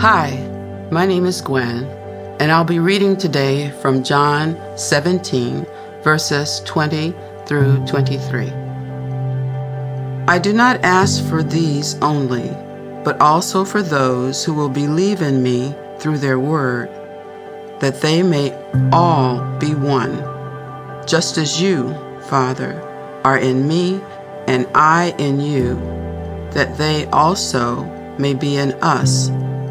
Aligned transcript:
Hi, 0.00 0.36
my 0.92 1.06
name 1.06 1.26
is 1.26 1.40
Gwen, 1.40 1.82
and 2.38 2.52
I'll 2.52 2.62
be 2.62 2.78
reading 2.78 3.16
today 3.16 3.72
from 3.82 4.04
John 4.04 4.56
17, 4.78 5.66
verses 6.04 6.62
20 6.66 7.12
through 7.46 7.84
23. 7.84 8.52
I 10.28 10.38
do 10.38 10.52
not 10.52 10.84
ask 10.84 11.28
for 11.28 11.42
these 11.42 11.96
only, 12.00 12.48
but 13.02 13.20
also 13.20 13.64
for 13.64 13.82
those 13.82 14.44
who 14.44 14.54
will 14.54 14.68
believe 14.68 15.20
in 15.20 15.42
me 15.42 15.74
through 15.98 16.18
their 16.18 16.38
word, 16.38 16.88
that 17.80 18.00
they 18.00 18.22
may 18.22 18.52
all 18.92 19.40
be 19.58 19.74
one, 19.74 20.16
just 21.08 21.38
as 21.38 21.60
you, 21.60 21.92
Father, 22.28 22.80
are 23.24 23.38
in 23.38 23.66
me 23.66 24.00
and 24.46 24.68
I 24.76 25.12
in 25.18 25.40
you, 25.40 25.74
that 26.52 26.78
they 26.78 27.06
also 27.06 27.82
may 28.16 28.34
be 28.34 28.58
in 28.58 28.74
us, 28.74 29.30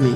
me. 0.00 0.12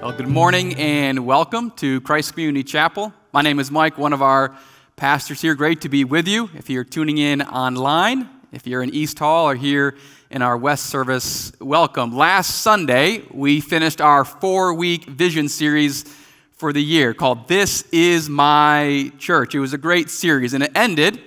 Well, 0.00 0.12
good 0.12 0.28
morning 0.28 0.76
and 0.76 1.26
welcome 1.26 1.72
to 1.72 2.00
Christ 2.02 2.34
Community 2.34 2.62
Chapel. 2.62 3.12
My 3.32 3.42
name 3.42 3.58
is 3.58 3.70
Mike, 3.70 3.98
one 3.98 4.12
of 4.12 4.22
our 4.22 4.56
pastors 4.94 5.40
here. 5.40 5.54
Great 5.54 5.80
to 5.80 5.88
be 5.88 6.04
with 6.04 6.28
you. 6.28 6.48
If 6.54 6.70
you're 6.70 6.84
tuning 6.84 7.18
in 7.18 7.42
online, 7.42 8.28
if 8.52 8.66
you're 8.66 8.82
in 8.82 8.94
East 8.94 9.18
Hall 9.18 9.48
or 9.48 9.56
here 9.56 9.96
in 10.30 10.42
our 10.42 10.56
West 10.56 10.86
service, 10.86 11.52
welcome. 11.60 12.16
Last 12.16 12.62
Sunday, 12.62 13.24
we 13.32 13.60
finished 13.60 14.00
our 14.00 14.24
four 14.24 14.74
week 14.74 15.06
vision 15.06 15.48
series 15.48 16.04
for 16.52 16.72
the 16.72 16.82
year 16.82 17.12
called 17.14 17.48
This 17.48 17.82
Is 17.90 18.28
My 18.28 19.10
Church. 19.18 19.56
It 19.56 19.60
was 19.60 19.72
a 19.72 19.78
great 19.78 20.08
series, 20.08 20.54
and 20.54 20.62
it 20.62 20.70
ended 20.76 21.20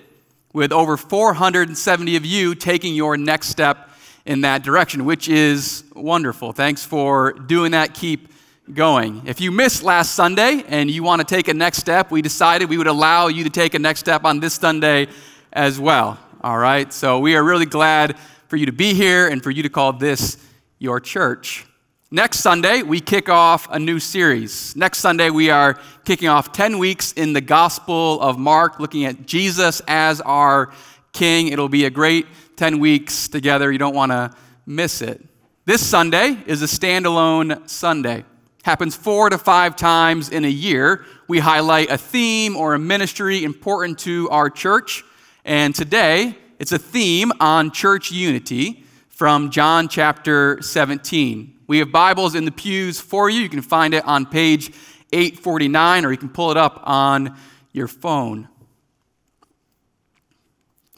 with 0.56 0.72
over 0.72 0.96
470 0.96 2.16
of 2.16 2.26
you 2.26 2.56
taking 2.56 2.96
your 2.96 3.18
next 3.18 3.50
step 3.50 3.90
in 4.26 4.40
that 4.42 4.64
direction, 4.64 5.04
which 5.04 5.28
is 5.28 5.84
wonderful. 5.94 6.54
Thanks 6.54 6.84
for 6.86 7.34
doing 7.34 7.74
that. 7.74 7.94
Keep 7.94 8.30
going. 8.74 9.22
If 9.26 9.42
you 9.42 9.52
missed 9.52 9.84
last 9.84 10.16
Sunday 10.16 10.64
and 10.70 10.90
you 10.90 11.04
want 11.04 11.20
to 11.20 11.28
take 11.28 11.50
a 11.50 11.54
next 11.54 11.80
step, 11.80 12.10
we 12.10 12.22
decided 12.22 12.70
we 12.70 12.78
would 12.78 12.88
allow 12.88 13.28
you 13.28 13.44
to 13.44 13.50
take 13.50 13.74
a 13.74 13.80
next 13.80 14.00
step 14.00 14.24
on 14.24 14.40
this 14.40 14.54
Sunday 14.54 15.08
as 15.52 15.78
well. 15.78 16.18
All 16.40 16.58
right? 16.58 16.92
So 16.94 17.20
we 17.20 17.36
are 17.36 17.44
really 17.44 17.66
glad 17.66 18.18
for 18.48 18.56
you 18.56 18.66
to 18.68 18.72
be 18.72 18.94
here 18.94 19.28
and 19.28 19.44
for 19.44 19.52
you 19.52 19.62
to 19.64 19.70
call 19.70 19.92
this 19.92 20.38
your 20.80 21.02
church. 21.02 21.66
Next 22.12 22.40
Sunday, 22.40 22.84
we 22.84 23.02
kick 23.02 23.30
off 23.30 23.68
a 23.72 23.80
new 23.80 24.00
series. 24.00 24.76
Next 24.76 25.00
Sunday, 25.00 25.32
we 25.32 25.50
are 25.50 25.80
kicking 26.06 26.30
off 26.30 26.52
10 26.52 26.78
weeks 26.78 27.12
in 27.14 27.34
the 27.34 27.42
Gospel 27.42 28.22
of 28.22 28.38
Mark, 28.38 28.80
looking 28.80 29.06
at 29.06 29.26
Jesus 29.26 29.82
as 29.88 30.22
our 30.22 30.72
King. 31.14 31.48
It'll 31.48 31.68
be 31.68 31.86
a 31.86 31.90
great 31.90 32.28
10 32.58 32.80
weeks 32.80 33.28
together. 33.28 33.72
You 33.72 33.80
don't 33.80 33.96
want 33.96 34.12
to 34.12 34.32
miss 34.68 35.02
it. 35.02 35.20
This 35.66 35.86
Sunday 35.86 36.38
is 36.46 36.62
a 36.62 36.68
standalone 36.68 37.68
Sunday 37.68 38.24
happens 38.66 38.96
four 38.96 39.30
to 39.30 39.38
five 39.38 39.76
times 39.76 40.30
in 40.30 40.44
a 40.44 40.50
year. 40.50 41.06
We 41.28 41.38
highlight 41.38 41.92
a 41.92 42.00
theme 42.00 42.56
or 42.56 42.74
a 42.74 42.80
ministry 42.80 43.44
important 43.44 44.00
to 44.00 44.28
our 44.32 44.50
church. 44.50 45.04
And 45.44 45.74
today, 45.76 46.36
it's 46.58 46.72
a 46.72 46.80
theme 46.80 47.32
on 47.40 47.70
church 47.70 48.12
unity 48.12 48.85
from 49.16 49.50
John 49.50 49.88
chapter 49.88 50.62
17. 50.62 51.62
We 51.68 51.80
have 51.80 51.90
Bibles 51.90 52.36
in 52.36 52.44
the 52.44 52.52
pews 52.52 53.00
for 53.00 53.30
you. 53.30 53.40
You 53.40 53.50
can 53.50 53.62
find 53.62 53.94
it 53.94 54.06
on 54.06 54.26
page 54.26 54.74
849, 55.14 56.04
or 56.04 56.12
you 56.12 56.18
can 56.18 56.28
pull 56.28 56.52
it 56.52 56.58
up 56.58 56.82
on 56.84 57.38
your 57.72 57.88
phone. 57.88 58.50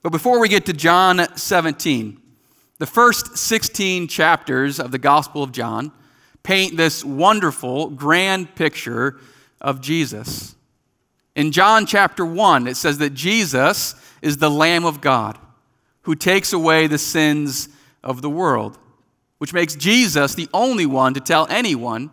But 0.02 0.12
before 0.12 0.40
we 0.40 0.50
get 0.50 0.66
to 0.66 0.74
John 0.74 1.28
17, 1.38 2.20
the 2.80 2.88
first 2.88 3.38
16 3.38 4.08
chapters 4.08 4.80
of 4.80 4.90
the 4.90 4.98
Gospel 4.98 5.44
of 5.44 5.52
John 5.52 5.92
paint 6.42 6.76
this 6.76 7.06
wonderful, 7.06 7.92
grand 7.92 8.56
picture 8.56 9.20
of 9.62 9.80
Jesus. 9.80 10.56
In 11.36 11.52
John 11.52 11.86
chapter 11.86 12.26
1, 12.26 12.66
it 12.66 12.78
says 12.78 12.98
that 12.98 13.14
Jesus 13.14 13.94
is 14.24 14.38
the 14.38 14.50
Lamb 14.50 14.86
of 14.86 15.02
God 15.02 15.38
who 16.02 16.16
takes 16.16 16.52
away 16.52 16.88
the 16.88 16.98
sins 16.98 17.70
of 18.04 18.22
the 18.22 18.30
world, 18.30 18.78
which 19.38 19.54
makes 19.54 19.76
Jesus 19.76 20.36
the 20.36 20.50
only 20.54 20.86
one 20.86 21.14
to 21.14 21.20
tell 21.20 21.48
anyone 21.50 22.12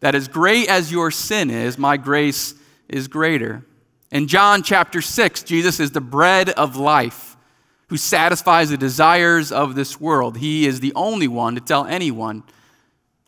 that 0.00 0.14
as 0.14 0.28
great 0.28 0.68
as 0.68 0.92
your 0.92 1.10
sin 1.10 1.50
is, 1.50 1.78
my 1.78 1.96
grace 1.96 2.54
is 2.88 3.08
greater. 3.08 3.64
In 4.10 4.26
John 4.26 4.62
chapter 4.62 5.02
6, 5.02 5.42
Jesus 5.42 5.80
is 5.80 5.90
the 5.90 6.00
bread 6.00 6.50
of 6.50 6.76
life 6.76 7.36
who 7.88 7.96
satisfies 7.96 8.70
the 8.70 8.76
desires 8.76 9.50
of 9.50 9.74
this 9.74 10.00
world. 10.00 10.38
He 10.38 10.66
is 10.66 10.80
the 10.80 10.92
only 10.94 11.28
one 11.28 11.54
to 11.54 11.60
tell 11.60 11.84
anyone 11.86 12.42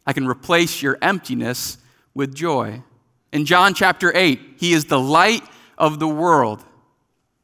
I 0.06 0.12
can 0.12 0.26
replace 0.26 0.82
your 0.82 0.98
emptiness 1.02 1.78
with 2.14 2.34
joy. 2.34 2.82
In 3.32 3.44
John 3.44 3.74
chapter 3.74 4.14
8, 4.14 4.40
he 4.56 4.72
is 4.72 4.86
the 4.86 5.00
light 5.00 5.42
of 5.78 5.98
the 5.98 6.08
world 6.08 6.64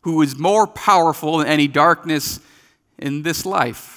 who 0.02 0.22
is 0.22 0.38
more 0.38 0.66
powerful 0.66 1.38
than 1.38 1.46
any 1.46 1.68
darkness 1.68 2.40
in 2.98 3.22
this 3.22 3.44
life. 3.44 3.95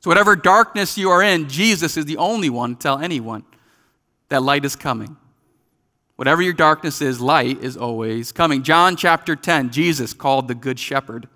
So, 0.00 0.10
whatever 0.10 0.34
darkness 0.34 0.96
you 0.96 1.10
are 1.10 1.22
in, 1.22 1.48
Jesus 1.48 1.96
is 1.96 2.06
the 2.06 2.16
only 2.16 2.48
one 2.48 2.74
to 2.74 2.80
tell 2.80 2.98
anyone 2.98 3.44
that 4.28 4.42
light 4.42 4.64
is 4.64 4.76
coming. 4.76 5.16
Whatever 6.16 6.42
your 6.42 6.52
darkness 6.52 7.00
is, 7.00 7.20
light 7.20 7.62
is 7.62 7.76
always 7.76 8.32
coming. 8.32 8.62
John 8.62 8.96
chapter 8.96 9.36
10, 9.36 9.70
Jesus 9.70 10.12
called 10.12 10.48
the 10.48 10.54
Good 10.54 10.78
Shepherd 10.78 11.28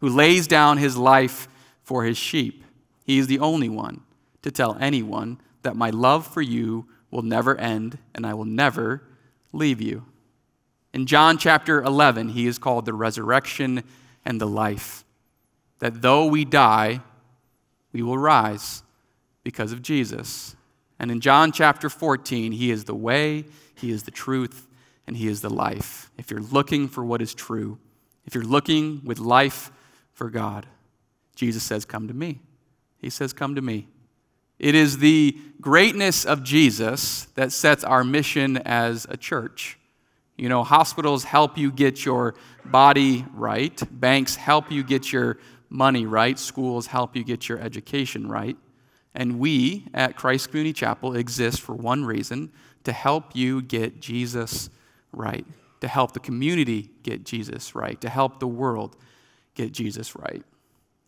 who 0.00 0.08
lays 0.08 0.46
down 0.46 0.78
his 0.78 0.96
life 0.96 1.48
for 1.82 2.04
his 2.04 2.18
sheep. 2.18 2.64
He 3.04 3.18
is 3.18 3.26
the 3.26 3.38
only 3.38 3.68
one 3.68 4.00
to 4.42 4.50
tell 4.50 4.76
anyone 4.80 5.40
that 5.62 5.76
my 5.76 5.90
love 5.90 6.26
for 6.26 6.40
you 6.42 6.86
will 7.10 7.22
never 7.22 7.56
end 7.58 7.98
and 8.14 8.26
I 8.26 8.34
will 8.34 8.44
never 8.44 9.02
leave 9.52 9.80
you. 9.80 10.06
In 10.92 11.06
John 11.06 11.38
chapter 11.38 11.82
11, 11.82 12.30
he 12.30 12.46
is 12.46 12.58
called 12.58 12.84
the 12.86 12.94
resurrection 12.94 13.84
and 14.24 14.40
the 14.40 14.46
life. 14.46 15.04
That 15.78 16.02
though 16.02 16.26
we 16.26 16.44
die, 16.44 17.00
we 17.92 18.02
will 18.02 18.18
rise 18.18 18.82
because 19.42 19.72
of 19.72 19.82
Jesus. 19.82 20.56
And 20.98 21.10
in 21.10 21.20
John 21.20 21.52
chapter 21.52 21.88
14, 21.88 22.52
he 22.52 22.70
is 22.70 22.84
the 22.84 22.94
way, 22.94 23.44
he 23.74 23.90
is 23.90 24.02
the 24.02 24.10
truth, 24.10 24.68
and 25.06 25.16
he 25.16 25.28
is 25.28 25.40
the 25.40 25.50
life. 25.50 26.10
If 26.18 26.30
you're 26.30 26.40
looking 26.40 26.88
for 26.88 27.04
what 27.04 27.22
is 27.22 27.34
true, 27.34 27.78
if 28.26 28.34
you're 28.34 28.44
looking 28.44 29.02
with 29.04 29.18
life 29.18 29.72
for 30.12 30.30
God, 30.30 30.66
Jesus 31.34 31.62
says, 31.62 31.84
Come 31.84 32.08
to 32.08 32.14
me. 32.14 32.40
He 32.98 33.10
says, 33.10 33.32
Come 33.32 33.54
to 33.54 33.62
me. 33.62 33.88
It 34.58 34.74
is 34.74 34.98
the 34.98 35.38
greatness 35.60 36.26
of 36.26 36.44
Jesus 36.44 37.24
that 37.34 37.50
sets 37.50 37.82
our 37.82 38.04
mission 38.04 38.58
as 38.58 39.06
a 39.08 39.16
church. 39.16 39.78
You 40.36 40.50
know, 40.50 40.64
hospitals 40.64 41.24
help 41.24 41.56
you 41.56 41.72
get 41.72 42.04
your 42.04 42.34
body 42.64 43.24
right, 43.34 43.82
banks 43.90 44.36
help 44.36 44.70
you 44.70 44.84
get 44.84 45.12
your 45.12 45.38
money 45.70 46.04
right, 46.04 46.38
schools 46.38 46.88
help 46.88 47.16
you 47.16 47.24
get 47.24 47.48
your 47.48 47.58
education 47.58 48.28
right. 48.28 48.56
And 49.14 49.38
we 49.38 49.86
at 49.94 50.16
Christ 50.16 50.48
Community 50.48 50.72
Chapel 50.72 51.16
exist 51.16 51.60
for 51.60 51.74
one 51.74 52.04
reason 52.04 52.52
to 52.84 52.92
help 52.92 53.34
you 53.34 53.62
get 53.62 54.00
Jesus 54.00 54.68
right, 55.12 55.46
to 55.80 55.88
help 55.88 56.12
the 56.12 56.20
community 56.20 56.90
get 57.02 57.24
Jesus 57.24 57.74
right, 57.74 58.00
to 58.00 58.08
help 58.08 58.40
the 58.40 58.46
world 58.46 58.96
get 59.54 59.72
Jesus 59.72 60.14
right. 60.14 60.42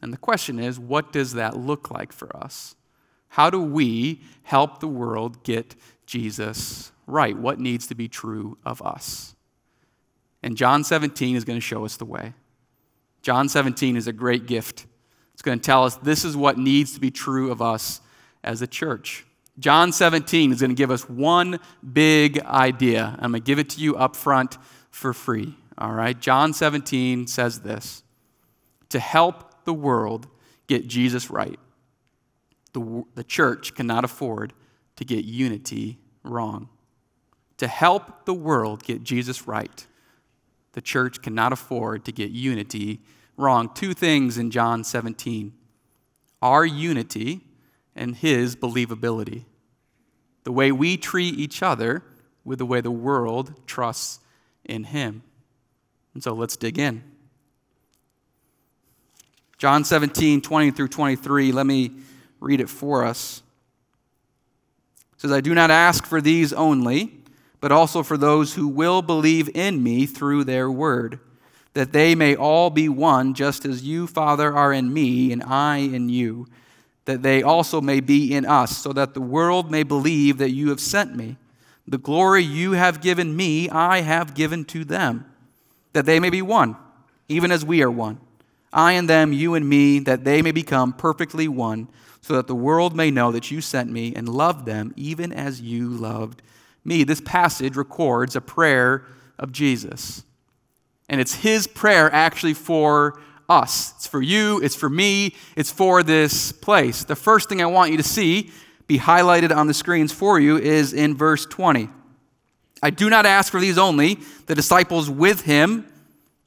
And 0.00 0.12
the 0.12 0.18
question 0.18 0.58
is, 0.58 0.78
what 0.78 1.12
does 1.12 1.34
that 1.34 1.56
look 1.56 1.90
like 1.90 2.12
for 2.12 2.34
us? 2.36 2.74
How 3.28 3.50
do 3.50 3.62
we 3.62 4.20
help 4.42 4.80
the 4.80 4.88
world 4.88 5.42
get 5.44 5.76
Jesus 6.06 6.92
right? 7.06 7.36
What 7.36 7.58
needs 7.58 7.86
to 7.86 7.94
be 7.94 8.08
true 8.08 8.58
of 8.64 8.82
us? 8.82 9.34
And 10.42 10.56
John 10.56 10.82
17 10.82 11.36
is 11.36 11.44
going 11.44 11.56
to 11.56 11.64
show 11.64 11.84
us 11.84 11.96
the 11.96 12.04
way. 12.04 12.34
John 13.22 13.48
17 13.48 13.96
is 13.96 14.06
a 14.06 14.12
great 14.12 14.46
gift. 14.46 14.86
It's 15.32 15.42
going 15.42 15.58
to 15.58 15.64
tell 15.64 15.84
us 15.84 15.96
this 15.96 16.24
is 16.24 16.36
what 16.36 16.58
needs 16.58 16.94
to 16.94 17.00
be 17.00 17.10
true 17.10 17.50
of 17.50 17.62
us 17.62 18.00
as 18.44 18.62
a 18.62 18.66
church. 18.66 19.24
John 19.58 19.92
17 19.92 20.52
is 20.52 20.60
going 20.60 20.70
to 20.70 20.76
give 20.76 20.90
us 20.90 21.08
one 21.08 21.60
big 21.92 22.40
idea. 22.40 23.16
I'm 23.18 23.32
going 23.32 23.42
to 23.42 23.46
give 23.46 23.58
it 23.58 23.70
to 23.70 23.80
you 23.80 23.96
up 23.96 24.16
front 24.16 24.58
for 24.90 25.12
free. 25.12 25.56
All 25.78 25.92
right? 25.92 26.18
John 26.18 26.52
17 26.52 27.26
says 27.26 27.60
this 27.60 28.02
to 28.88 28.98
help 28.98 29.64
the 29.64 29.74
world 29.74 30.26
get 30.66 30.86
Jesus 30.86 31.30
right. 31.30 31.58
The, 32.72 33.04
the 33.14 33.24
church 33.24 33.74
cannot 33.74 34.04
afford 34.04 34.52
to 34.96 35.04
get 35.04 35.24
unity 35.24 35.98
wrong. 36.22 36.68
To 37.58 37.68
help 37.68 38.24
the 38.24 38.34
world 38.34 38.82
get 38.82 39.02
Jesus 39.02 39.46
right, 39.46 39.86
the 40.72 40.80
church 40.80 41.22
cannot 41.22 41.52
afford 41.52 42.04
to 42.04 42.12
get 42.12 42.30
unity 42.30 43.00
wrong. 43.36 43.70
Two 43.74 43.94
things 43.94 44.38
in 44.38 44.50
John 44.50 44.84
17 44.84 45.52
our 46.40 46.66
unity 46.66 47.40
and 47.94 48.16
his 48.16 48.56
believability. 48.56 49.44
The 50.42 50.50
way 50.50 50.72
we 50.72 50.96
treat 50.96 51.38
each 51.38 51.62
other 51.62 52.02
with 52.44 52.58
the 52.58 52.66
way 52.66 52.80
the 52.80 52.90
world 52.90 53.54
trusts 53.64 54.18
in 54.64 54.84
him. 54.84 55.22
And 56.14 56.22
so 56.22 56.32
let's 56.32 56.56
dig 56.56 56.78
in. 56.78 57.04
John 59.56 59.84
17, 59.84 60.40
20 60.40 60.70
through 60.72 60.88
23, 60.88 61.52
let 61.52 61.66
me 61.66 61.92
read 62.40 62.60
it 62.60 62.68
for 62.68 63.04
us. 63.04 63.42
It 65.14 65.20
says, 65.20 65.30
I 65.30 65.40
do 65.40 65.54
not 65.54 65.70
ask 65.70 66.04
for 66.04 66.20
these 66.20 66.52
only, 66.52 67.21
but 67.62 67.70
also 67.70 68.02
for 68.02 68.18
those 68.18 68.54
who 68.54 68.66
will 68.66 69.02
believe 69.02 69.48
in 69.54 69.80
me 69.84 70.04
through 70.04 70.42
their 70.42 70.68
word, 70.68 71.20
that 71.74 71.92
they 71.92 72.12
may 72.12 72.34
all 72.34 72.70
be 72.70 72.88
one, 72.88 73.32
just 73.34 73.64
as 73.64 73.84
you, 73.84 74.08
Father, 74.08 74.52
are 74.52 74.72
in 74.72 74.92
me, 74.92 75.32
and 75.32 75.44
I 75.44 75.76
in 75.76 76.08
you, 76.08 76.48
that 77.04 77.22
they 77.22 77.40
also 77.40 77.80
may 77.80 78.00
be 78.00 78.34
in 78.34 78.44
us, 78.44 78.76
so 78.76 78.92
that 78.92 79.14
the 79.14 79.20
world 79.20 79.70
may 79.70 79.84
believe 79.84 80.38
that 80.38 80.50
you 80.50 80.70
have 80.70 80.80
sent 80.80 81.14
me. 81.14 81.36
The 81.86 81.98
glory 81.98 82.42
you 82.42 82.72
have 82.72 83.00
given 83.00 83.36
me, 83.36 83.70
I 83.70 84.00
have 84.00 84.34
given 84.34 84.64
to 84.66 84.84
them, 84.84 85.24
that 85.92 86.04
they 86.04 86.18
may 86.18 86.30
be 86.30 86.42
one, 86.42 86.76
even 87.28 87.52
as 87.52 87.64
we 87.64 87.80
are 87.80 87.90
one. 87.90 88.18
I 88.72 88.92
and 88.92 89.08
them, 89.08 89.32
you 89.32 89.54
and 89.54 89.68
me, 89.68 90.00
that 90.00 90.24
they 90.24 90.42
may 90.42 90.52
become 90.52 90.92
perfectly 90.92 91.46
one, 91.46 91.86
so 92.22 92.34
that 92.34 92.48
the 92.48 92.56
world 92.56 92.96
may 92.96 93.12
know 93.12 93.30
that 93.30 93.52
you 93.52 93.60
sent 93.60 93.88
me 93.88 94.12
and 94.16 94.28
loved 94.28 94.66
them, 94.66 94.92
even 94.96 95.32
as 95.32 95.60
you 95.60 95.88
loved 95.88 96.42
me. 96.84 97.04
This 97.04 97.20
passage 97.20 97.76
records 97.76 98.36
a 98.36 98.40
prayer 98.40 99.04
of 99.38 99.52
Jesus. 99.52 100.24
And 101.08 101.20
it's 101.20 101.34
his 101.34 101.66
prayer 101.66 102.12
actually 102.12 102.54
for 102.54 103.20
us. 103.48 103.92
It's 103.96 104.06
for 104.06 104.22
you, 104.22 104.60
it's 104.62 104.76
for 104.76 104.88
me, 104.88 105.34
it's 105.56 105.70
for 105.70 106.02
this 106.02 106.52
place. 106.52 107.04
The 107.04 107.16
first 107.16 107.48
thing 107.48 107.60
I 107.60 107.66
want 107.66 107.90
you 107.90 107.96
to 107.96 108.02
see, 108.02 108.50
be 108.86 108.98
highlighted 108.98 109.54
on 109.54 109.66
the 109.66 109.74
screens 109.74 110.12
for 110.12 110.40
you, 110.40 110.56
is 110.56 110.92
in 110.92 111.16
verse 111.16 111.44
20. 111.46 111.88
I 112.82 112.90
do 112.90 113.10
not 113.10 113.26
ask 113.26 113.52
for 113.52 113.60
these 113.60 113.78
only, 113.78 114.18
the 114.46 114.54
disciples 114.54 115.08
with 115.08 115.42
him, 115.42 115.86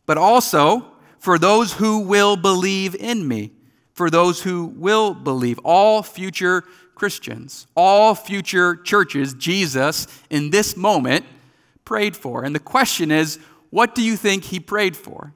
but 0.06 0.18
also 0.18 0.92
for 1.20 1.40
those 1.40 1.74
who 1.74 2.00
will 2.00 2.36
believe 2.36 2.96
in 2.96 3.28
me. 3.28 3.52
For 3.94 4.10
those 4.10 4.42
who 4.42 4.66
will 4.66 5.14
believe. 5.14 5.58
All 5.64 6.04
future 6.04 6.66
Christians, 6.96 7.68
all 7.76 8.16
future 8.16 8.76
churches, 8.76 9.34
Jesus 9.34 10.08
in 10.30 10.50
this 10.50 10.76
moment 10.76 11.26
prayed 11.84 12.16
for. 12.16 12.44
And 12.44 12.56
the 12.56 12.60
question 12.60 13.12
is, 13.12 13.38
what 13.70 13.94
do 13.94 14.02
you 14.02 14.16
think 14.16 14.46
he 14.46 14.60
prayed 14.60 14.96
for? 14.96 15.34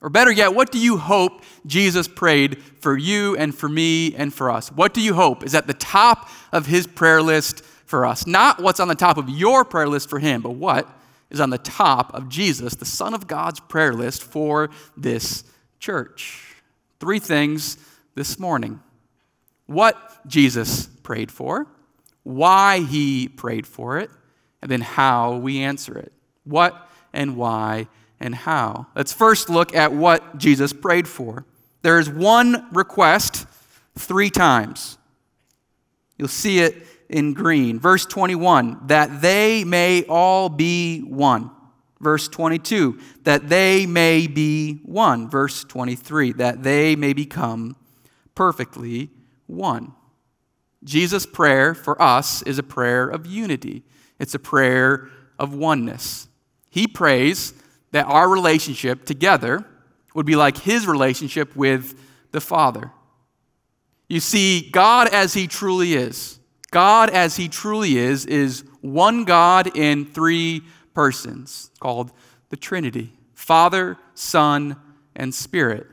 Or 0.00 0.10
better 0.10 0.30
yet, 0.30 0.54
what 0.54 0.70
do 0.70 0.78
you 0.78 0.98
hope 0.98 1.42
Jesus 1.66 2.06
prayed 2.06 2.62
for 2.80 2.96
you 2.96 3.36
and 3.36 3.54
for 3.54 3.68
me 3.68 4.14
and 4.14 4.32
for 4.32 4.50
us? 4.50 4.70
What 4.70 4.92
do 4.92 5.00
you 5.00 5.14
hope 5.14 5.42
is 5.42 5.54
at 5.54 5.66
the 5.66 5.74
top 5.74 6.28
of 6.52 6.66
his 6.66 6.86
prayer 6.86 7.22
list 7.22 7.64
for 7.86 8.04
us? 8.04 8.26
Not 8.26 8.62
what's 8.62 8.80
on 8.80 8.88
the 8.88 8.94
top 8.94 9.16
of 9.16 9.28
your 9.28 9.64
prayer 9.64 9.88
list 9.88 10.10
for 10.10 10.18
him, 10.18 10.42
but 10.42 10.50
what 10.50 10.88
is 11.30 11.40
on 11.40 11.50
the 11.50 11.58
top 11.58 12.14
of 12.14 12.28
Jesus, 12.28 12.74
the 12.74 12.84
Son 12.84 13.14
of 13.14 13.26
God's 13.26 13.60
prayer 13.60 13.94
list 13.94 14.22
for 14.22 14.70
this 14.96 15.42
church. 15.80 16.54
Three 17.00 17.18
things 17.18 17.78
this 18.14 18.38
morning 18.38 18.80
what 19.66 20.26
Jesus 20.26 20.86
prayed 20.86 21.30
for, 21.30 21.66
why 22.22 22.80
he 22.80 23.28
prayed 23.28 23.66
for 23.66 23.98
it, 23.98 24.10
and 24.62 24.70
then 24.70 24.80
how 24.80 25.36
we 25.36 25.60
answer 25.60 25.96
it. 25.98 26.12
What 26.44 26.88
and 27.12 27.36
why 27.36 27.88
and 28.20 28.34
how. 28.34 28.86
Let's 28.94 29.12
first 29.12 29.48
look 29.48 29.74
at 29.74 29.92
what 29.92 30.38
Jesus 30.38 30.72
prayed 30.72 31.06
for. 31.06 31.44
There 31.82 31.98
is 31.98 32.08
one 32.08 32.66
request 32.72 33.46
three 33.96 34.30
times. 34.30 34.98
You'll 36.16 36.28
see 36.28 36.60
it 36.60 36.86
in 37.08 37.34
green. 37.34 37.78
Verse 37.78 38.06
21, 38.06 38.86
that 38.86 39.20
they 39.20 39.64
may 39.64 40.04
all 40.04 40.48
be 40.48 41.00
one. 41.00 41.50
Verse 42.00 42.28
22, 42.28 42.98
that 43.22 43.48
they 43.48 43.86
may 43.86 44.26
be 44.26 44.80
one. 44.84 45.28
Verse 45.28 45.64
23, 45.64 46.32
that 46.32 46.62
they 46.62 46.96
may 46.96 47.12
become 47.12 47.76
perfectly 48.34 49.10
one. 49.46 49.92
Jesus' 50.82 51.26
prayer 51.26 51.74
for 51.74 52.00
us 52.00 52.42
is 52.42 52.58
a 52.58 52.62
prayer 52.62 53.08
of 53.08 53.26
unity, 53.26 53.82
it's 54.18 54.34
a 54.34 54.38
prayer 54.38 55.08
of 55.38 55.54
oneness. 55.54 56.28
He 56.70 56.86
prays 56.86 57.54
that 57.92 58.06
our 58.06 58.28
relationship 58.28 59.04
together 59.04 59.64
would 60.14 60.26
be 60.26 60.36
like 60.36 60.58
his 60.58 60.86
relationship 60.86 61.54
with 61.56 61.98
the 62.32 62.40
Father. 62.40 62.90
You 64.08 64.20
see, 64.20 64.68
God 64.70 65.08
as 65.08 65.34
he 65.34 65.46
truly 65.46 65.94
is, 65.94 66.38
God 66.70 67.10
as 67.10 67.36
he 67.36 67.48
truly 67.48 67.96
is, 67.96 68.26
is 68.26 68.64
one 68.80 69.24
God 69.24 69.76
in 69.76 70.04
three 70.04 70.62
persons 70.92 71.70
called 71.80 72.12
the 72.50 72.56
Trinity 72.56 73.12
Father, 73.34 73.96
Son, 74.14 74.76
and 75.14 75.34
Spirit. 75.34 75.86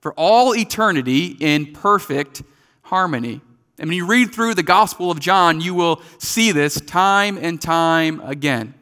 For 0.00 0.12
all 0.14 0.54
eternity 0.54 1.36
in 1.40 1.72
perfect 1.72 2.42
harmony. 2.88 3.40
And 3.78 3.88
when 3.88 3.96
you 3.96 4.06
read 4.06 4.34
through 4.34 4.54
the 4.54 4.62
Gospel 4.62 5.10
of 5.10 5.20
John, 5.20 5.60
you 5.60 5.74
will 5.74 6.02
see 6.18 6.52
this 6.52 6.80
time 6.80 7.38
and 7.40 7.60
time 7.60 8.20
again. 8.20 8.74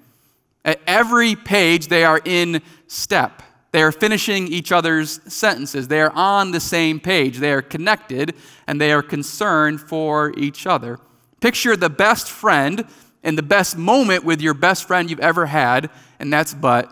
At 0.65 0.81
every 0.87 1.37
page, 1.37 1.89
they 1.89 2.05
are 2.05 2.21
in 2.25 2.63
step. 2.87 3.43
They 3.73 3.83
are 3.83 3.93
finishing 3.93 4.49
each 4.49 4.73
other's 4.73 5.21
sentences. 5.31 5.89
They 5.89 6.01
are 6.01 6.13
on 6.15 6.53
the 6.53 6.61
same 6.61 6.99
page. 6.99 7.39
They 7.39 7.53
are 7.53 7.63
connected 7.63 8.35
and 8.67 8.81
they 8.81 8.91
are 8.91 9.03
concerned 9.03 9.81
for 9.81 10.33
each 10.37 10.67
other. 10.67 10.99
Picture 11.41 11.77
the 11.77 11.91
best 11.91 12.31
friend 12.31 12.87
and 13.23 13.37
the 13.37 13.43
best 13.43 13.77
moment 13.77 14.25
with 14.25 14.41
your 14.41 14.55
best 14.55 14.87
friend 14.87 15.11
you've 15.11 15.21
ever 15.21 15.47
had, 15.47 15.91
and 16.19 16.33
that's 16.33 16.55
but 16.55 16.87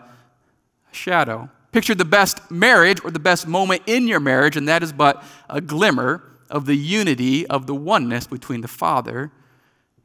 a 0.91 0.95
shadow. 0.95 1.49
Picture 1.71 1.95
the 1.95 2.05
best 2.05 2.51
marriage 2.51 3.03
or 3.03 3.09
the 3.09 3.19
best 3.19 3.47
moment 3.47 3.81
in 3.87 4.07
your 4.07 4.19
marriage, 4.19 4.57
and 4.57 4.67
that 4.67 4.83
is 4.83 4.93
but 4.93 5.23
a 5.49 5.59
glimmer 5.59 6.21
of 6.49 6.65
the 6.65 6.75
unity 6.75 7.45
of 7.47 7.67
the 7.67 7.75
oneness 7.75 8.27
between 8.27 8.61
the 8.61 8.67
Father 8.67 9.31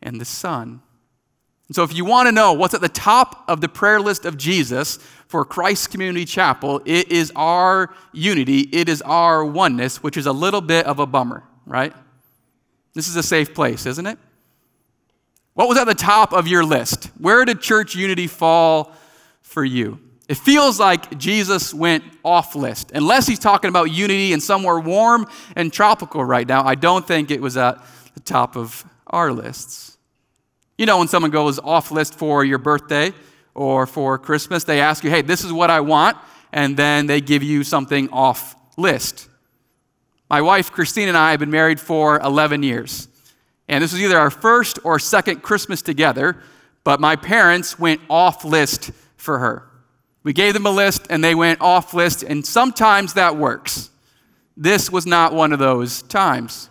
and 0.02 0.20
the 0.20 0.24
Son. 0.24 0.82
And 1.68 1.76
so, 1.76 1.84
if 1.84 1.94
you 1.94 2.04
want 2.04 2.26
to 2.26 2.32
know 2.32 2.52
what's 2.52 2.74
at 2.74 2.80
the 2.80 2.88
top 2.88 3.44
of 3.48 3.60
the 3.60 3.68
prayer 3.68 4.00
list 4.00 4.24
of 4.24 4.36
Jesus 4.36 4.98
for 5.28 5.44
Christ 5.44 5.90
Community 5.90 6.24
Chapel, 6.24 6.82
it 6.84 7.12
is 7.12 7.32
our 7.36 7.94
unity, 8.12 8.60
it 8.72 8.88
is 8.88 9.02
our 9.02 9.44
oneness, 9.44 10.02
which 10.02 10.16
is 10.16 10.26
a 10.26 10.32
little 10.32 10.60
bit 10.60 10.84
of 10.86 10.98
a 10.98 11.06
bummer, 11.06 11.44
right? 11.66 11.92
This 12.94 13.06
is 13.06 13.14
a 13.14 13.22
safe 13.22 13.54
place, 13.54 13.86
isn't 13.86 14.06
it? 14.06 14.18
What 15.54 15.68
was 15.68 15.78
at 15.78 15.84
the 15.84 15.94
top 15.94 16.32
of 16.32 16.48
your 16.48 16.64
list? 16.64 17.06
Where 17.18 17.44
did 17.44 17.60
church 17.60 17.94
unity 17.94 18.26
fall 18.26 18.92
for 19.42 19.64
you? 19.64 20.00
It 20.30 20.36
feels 20.36 20.78
like 20.78 21.18
Jesus 21.18 21.74
went 21.74 22.04
off 22.24 22.54
list. 22.54 22.92
Unless 22.94 23.26
he's 23.26 23.40
talking 23.40 23.68
about 23.68 23.90
unity 23.90 24.32
and 24.32 24.40
somewhere 24.40 24.78
warm 24.78 25.26
and 25.56 25.72
tropical 25.72 26.24
right 26.24 26.46
now, 26.46 26.64
I 26.64 26.76
don't 26.76 27.04
think 27.04 27.32
it 27.32 27.42
was 27.42 27.56
at 27.56 27.84
the 28.14 28.20
top 28.20 28.56
of 28.56 28.84
our 29.08 29.32
lists. 29.32 29.98
You 30.78 30.86
know, 30.86 30.98
when 30.98 31.08
someone 31.08 31.32
goes 31.32 31.58
off 31.58 31.90
list 31.90 32.14
for 32.14 32.44
your 32.44 32.58
birthday 32.58 33.12
or 33.54 33.88
for 33.88 34.18
Christmas, 34.18 34.62
they 34.62 34.80
ask 34.80 35.02
you, 35.02 35.10
hey, 35.10 35.22
this 35.22 35.42
is 35.42 35.52
what 35.52 35.68
I 35.68 35.80
want, 35.80 36.16
and 36.52 36.76
then 36.76 37.08
they 37.08 37.20
give 37.20 37.42
you 37.42 37.64
something 37.64 38.08
off 38.10 38.54
list. 38.76 39.28
My 40.30 40.42
wife, 40.42 40.70
Christine, 40.70 41.08
and 41.08 41.16
I 41.16 41.32
have 41.32 41.40
been 41.40 41.50
married 41.50 41.80
for 41.80 42.20
11 42.20 42.62
years. 42.62 43.08
And 43.66 43.82
this 43.82 43.90
was 43.90 44.00
either 44.00 44.16
our 44.16 44.30
first 44.30 44.78
or 44.84 45.00
second 45.00 45.42
Christmas 45.42 45.82
together, 45.82 46.40
but 46.84 47.00
my 47.00 47.16
parents 47.16 47.80
went 47.80 48.00
off 48.08 48.44
list 48.44 48.92
for 49.16 49.40
her. 49.40 49.69
We 50.22 50.32
gave 50.32 50.54
them 50.54 50.66
a 50.66 50.70
list 50.70 51.06
and 51.10 51.24
they 51.24 51.34
went 51.34 51.60
off 51.60 51.94
list, 51.94 52.22
and 52.22 52.44
sometimes 52.44 53.14
that 53.14 53.36
works. 53.36 53.90
This 54.56 54.90
was 54.90 55.06
not 55.06 55.32
one 55.32 55.52
of 55.52 55.58
those 55.58 56.02
times. 56.02 56.68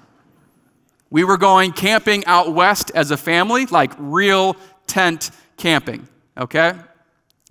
We 1.10 1.24
were 1.24 1.38
going 1.38 1.72
camping 1.72 2.24
out 2.26 2.54
west 2.54 2.92
as 2.94 3.10
a 3.10 3.18
family, 3.18 3.66
like 3.66 3.92
real 3.98 4.56
tent 4.86 5.32
camping, 5.58 6.08
okay? 6.38 6.74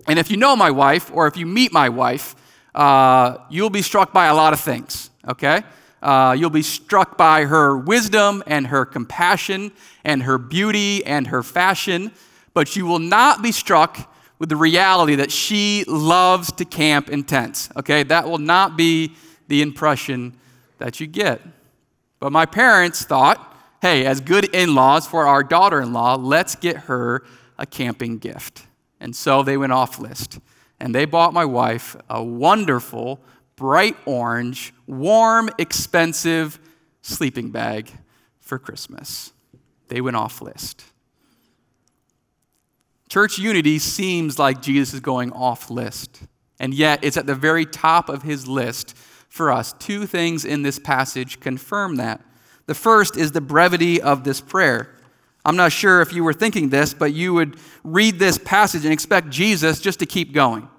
And 0.07 0.17
if 0.17 0.31
you 0.31 0.37
know 0.37 0.55
my 0.55 0.71
wife, 0.71 1.11
or 1.13 1.27
if 1.27 1.35
you 1.35 1.45
meet 1.45 1.73
my 1.73 1.89
wife, 1.89 2.35
uh, 2.73 3.39
you'll 3.49 3.69
be 3.69 3.81
struck 3.81 4.13
by 4.13 4.27
a 4.27 4.35
lot 4.35 4.53
of 4.53 4.61
things, 4.61 5.09
okay? 5.27 5.63
Uh, 6.01 6.33
you'll 6.37 6.49
be 6.49 6.61
struck 6.61 7.17
by 7.17 7.43
her 7.43 7.77
wisdom 7.77 8.41
and 8.47 8.67
her 8.67 8.85
compassion 8.85 9.71
and 10.05 10.23
her 10.23 10.37
beauty 10.37 11.05
and 11.05 11.27
her 11.27 11.43
fashion, 11.43 12.11
but 12.53 12.77
you 12.77 12.85
will 12.85 12.99
not 12.99 13.41
be 13.41 13.51
struck 13.51 14.08
with 14.39 14.49
the 14.49 14.55
reality 14.55 15.15
that 15.15 15.31
she 15.31 15.83
loves 15.85 16.51
to 16.53 16.65
camp 16.65 17.09
in 17.09 17.23
tents, 17.23 17.69
okay? 17.75 18.03
That 18.03 18.27
will 18.27 18.37
not 18.37 18.77
be 18.77 19.13
the 19.47 19.61
impression 19.61 20.35
that 20.77 20.99
you 20.99 21.07
get. 21.07 21.41
But 22.19 22.31
my 22.31 22.45
parents 22.45 23.03
thought, 23.03 23.55
hey, 23.81 24.05
as 24.05 24.21
good 24.21 24.45
in 24.55 24.73
laws 24.73 25.05
for 25.05 25.27
our 25.27 25.43
daughter 25.43 25.81
in 25.81 25.93
law, 25.93 26.15
let's 26.15 26.55
get 26.55 26.77
her 26.77 27.23
a 27.57 27.65
camping 27.65 28.17
gift. 28.17 28.65
And 28.99 29.15
so 29.15 29.43
they 29.43 29.57
went 29.57 29.73
off 29.73 29.99
list. 29.99 30.39
And 30.79 30.95
they 30.95 31.05
bought 31.05 31.33
my 31.33 31.45
wife 31.45 31.95
a 32.09 32.23
wonderful, 32.23 33.19
bright 33.57 33.97
orange, 34.05 34.73
warm, 34.87 35.49
expensive 35.57 36.57
sleeping 37.01 37.51
bag 37.51 37.91
for 38.39 38.57
Christmas. 38.57 39.33
They 39.89 39.99
went 39.99 40.15
off 40.15 40.41
list. 40.41 40.85
Church 43.09 43.39
unity 43.39 43.79
seems 43.79 44.37
like 44.37 44.61
Jesus 44.61 44.93
is 44.93 44.99
going 44.99 45.31
off 45.31 45.71
list, 45.71 46.21
and 46.59 46.73
yet 46.75 47.03
it's 47.03 47.17
at 47.17 47.25
the 47.25 47.33
very 47.33 47.65
top 47.65 48.07
of 48.07 48.21
his 48.21 48.47
list 48.47 48.95
for 49.29 49.51
us. 49.51 49.73
Two 49.73 50.05
things 50.05 50.45
in 50.45 50.61
this 50.61 50.77
passage 50.77 51.39
confirm 51.39 51.95
that. 51.95 52.21
The 52.67 52.75
first 52.75 53.17
is 53.17 53.31
the 53.31 53.41
brevity 53.41 53.99
of 53.99 54.23
this 54.23 54.39
prayer. 54.39 54.95
I'm 55.43 55.55
not 55.55 55.71
sure 55.71 56.01
if 56.01 56.13
you 56.13 56.23
were 56.23 56.33
thinking 56.33 56.69
this, 56.69 56.93
but 56.93 57.13
you 57.13 57.33
would 57.33 57.57
read 57.83 58.19
this 58.19 58.37
passage 58.37 58.83
and 58.83 58.93
expect 58.93 59.31
Jesus 59.31 59.79
just 59.79 59.99
to 59.99 60.05
keep 60.05 60.31
going. 60.31 60.69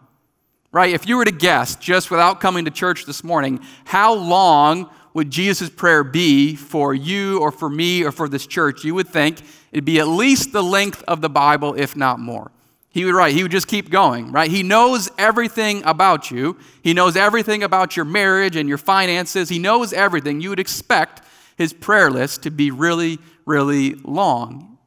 Right? 0.70 0.94
If 0.94 1.08
you 1.08 1.16
were 1.16 1.25
to 1.25 1.32
guess, 1.32 1.75
just 1.75 2.12
without 2.12 2.40
coming 2.40 2.64
to 2.66 2.70
church 2.70 3.06
this 3.06 3.25
morning, 3.25 3.58
how 3.84 4.14
long 4.14 4.88
would 5.12 5.31
Jesus' 5.31 5.71
prayer 5.71 6.05
be 6.05 6.55
for 6.55 6.95
you 6.95 7.40
or 7.40 7.50
for 7.50 7.69
me 7.69 8.05
or 8.05 8.12
for 8.12 8.29
this 8.29 8.47
church? 8.47 8.85
You 8.85 8.95
would 8.95 9.09
think 9.09 9.40
it'd 9.73 9.85
be 9.85 9.99
at 9.99 10.09
least 10.09 10.52
the 10.52 10.62
length 10.62 11.02
of 11.09 11.21
the 11.21 11.31
Bible, 11.31 11.75
if 11.75 11.97
not 11.97 12.21
more. 12.21 12.50
He 12.93 13.05
would 13.05 13.14
write, 13.14 13.35
he 13.35 13.43
would 13.43 13.52
just 13.52 13.69
keep 13.69 13.88
going, 13.88 14.33
right? 14.33 14.50
He 14.50 14.64
knows 14.64 15.11
everything 15.17 15.85
about 15.85 16.31
you. 16.31 16.57
He 16.83 16.93
knows 16.93 17.17
everything 17.17 17.62
about 17.62 17.97
your 17.97 18.05
marriage 18.05 18.57
and 18.57 18.69
your 18.69 18.79
finances. 18.79 19.49
He 19.49 19.61
knows 19.61 19.93
everything. 19.93 20.40
You 20.40 20.50
would 20.50 20.59
expect 20.59 21.23
his 21.57 21.73
prayer 21.73 22.11
list 22.11 22.43
to 22.45 22.50
be 22.50 22.71
really, 22.71 23.19
really 23.47 23.95
long. 23.95 24.79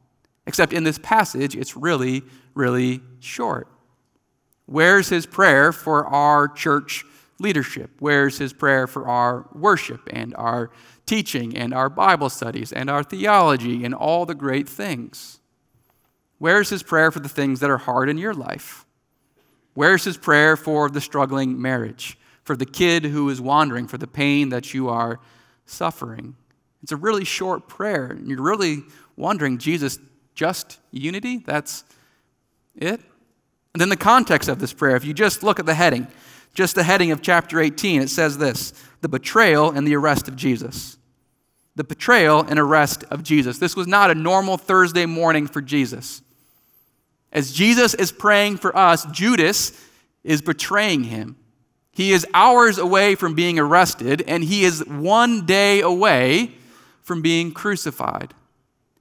Except 0.45 0.73
in 0.73 0.83
this 0.83 0.97
passage, 0.97 1.55
it's 1.55 1.77
really, 1.77 2.23
really 2.53 3.01
short. 3.19 3.69
Where's 4.65 5.07
his 5.07 5.25
prayer 5.25 5.71
for 5.71 6.05
our 6.05 6.49
church 6.49 7.05
leadership? 7.43 7.91
Where's 7.99 8.39
his 8.39 8.53
prayer 8.53 8.87
for 8.87 9.07
our 9.07 9.47
worship 9.53 10.01
and 10.11 10.33
our 10.35 10.71
teaching 11.05 11.55
and 11.55 11.73
our 11.73 11.89
Bible 11.89 12.29
studies 12.29 12.71
and 12.71 12.89
our 12.89 13.03
theology 13.03 13.85
and 13.85 13.93
all 13.93 14.25
the 14.25 14.33
great 14.33 14.67
things? 14.67 15.39
Where's 16.39 16.69
his 16.69 16.81
prayer 16.81 17.11
for 17.11 17.19
the 17.19 17.29
things 17.29 17.59
that 17.59 17.69
are 17.69 17.77
hard 17.77 18.09
in 18.09 18.17
your 18.17 18.33
life? 18.33 18.85
Where's 19.75 20.03
his 20.03 20.17
prayer 20.17 20.57
for 20.57 20.89
the 20.89 21.01
struggling 21.01 21.61
marriage, 21.61 22.17
for 22.43 22.55
the 22.55 22.65
kid 22.65 23.05
who 23.05 23.29
is 23.29 23.39
wandering, 23.39 23.87
for 23.87 23.97
the 23.97 24.07
pain 24.07 24.49
that 24.49 24.73
you 24.73 24.89
are 24.89 25.19
suffering? 25.65 26.35
It's 26.81 26.91
a 26.91 26.97
really 26.97 27.23
short 27.23 27.67
prayer. 27.67 28.07
And 28.07 28.27
you're 28.27 28.41
really 28.41 28.83
wondering, 29.15 29.57
Jesus, 29.57 29.99
just 30.35 30.79
unity? 30.91 31.37
That's 31.37 31.83
it? 32.75 32.99
And 33.73 33.81
then 33.81 33.89
the 33.89 33.97
context 33.97 34.49
of 34.49 34.59
this 34.59 34.73
prayer, 34.73 34.95
if 34.95 35.05
you 35.05 35.13
just 35.13 35.43
look 35.43 35.59
at 35.59 35.65
the 35.65 35.73
heading, 35.73 36.07
just 36.53 36.75
the 36.75 36.83
heading 36.83 37.11
of 37.11 37.21
chapter 37.21 37.59
18, 37.59 38.01
it 38.01 38.09
says 38.09 38.37
this 38.37 38.73
the 39.01 39.09
betrayal 39.09 39.71
and 39.71 39.85
the 39.87 39.95
arrest 39.95 40.27
of 40.27 40.35
Jesus. 40.35 40.97
The 41.75 41.83
betrayal 41.83 42.41
and 42.41 42.59
arrest 42.59 43.03
of 43.05 43.23
Jesus. 43.23 43.57
This 43.57 43.75
was 43.75 43.87
not 43.87 44.11
a 44.11 44.15
normal 44.15 44.57
Thursday 44.57 45.05
morning 45.05 45.47
for 45.47 45.61
Jesus. 45.61 46.21
As 47.31 47.51
Jesus 47.51 47.95
is 47.95 48.11
praying 48.11 48.57
for 48.57 48.77
us, 48.77 49.05
Judas 49.05 49.71
is 50.23 50.41
betraying 50.41 51.05
him. 51.05 51.35
He 51.91 52.11
is 52.11 52.25
hours 52.33 52.77
away 52.77 53.15
from 53.15 53.33
being 53.33 53.57
arrested, 53.57 54.23
and 54.27 54.43
he 54.43 54.63
is 54.63 54.85
one 54.85 55.45
day 55.45 55.81
away 55.81 56.51
from 57.01 57.21
being 57.21 57.51
crucified. 57.51 58.33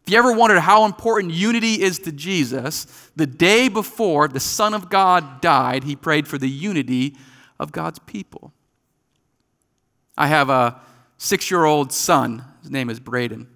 If 0.04 0.12
you 0.12 0.18
ever 0.18 0.32
wondered 0.32 0.60
how 0.60 0.84
important 0.84 1.32
unity 1.32 1.80
is 1.80 1.98
to 2.00 2.12
Jesus, 2.12 2.86
the 3.14 3.26
day 3.26 3.68
before 3.68 4.28
the 4.28 4.40
Son 4.40 4.74
of 4.74 4.90
God 4.90 5.40
died, 5.40 5.84
he 5.84 5.94
prayed 5.94 6.26
for 6.26 6.38
the 6.38 6.48
unity 6.48 7.16
of 7.62 7.72
God's 7.72 8.00
people. 8.00 8.52
I 10.18 10.26
have 10.26 10.50
a 10.50 10.80
six 11.16 11.50
year 11.50 11.64
old 11.64 11.92
son. 11.92 12.44
His 12.60 12.70
name 12.70 12.90
is 12.90 13.00
Braden. 13.00 13.46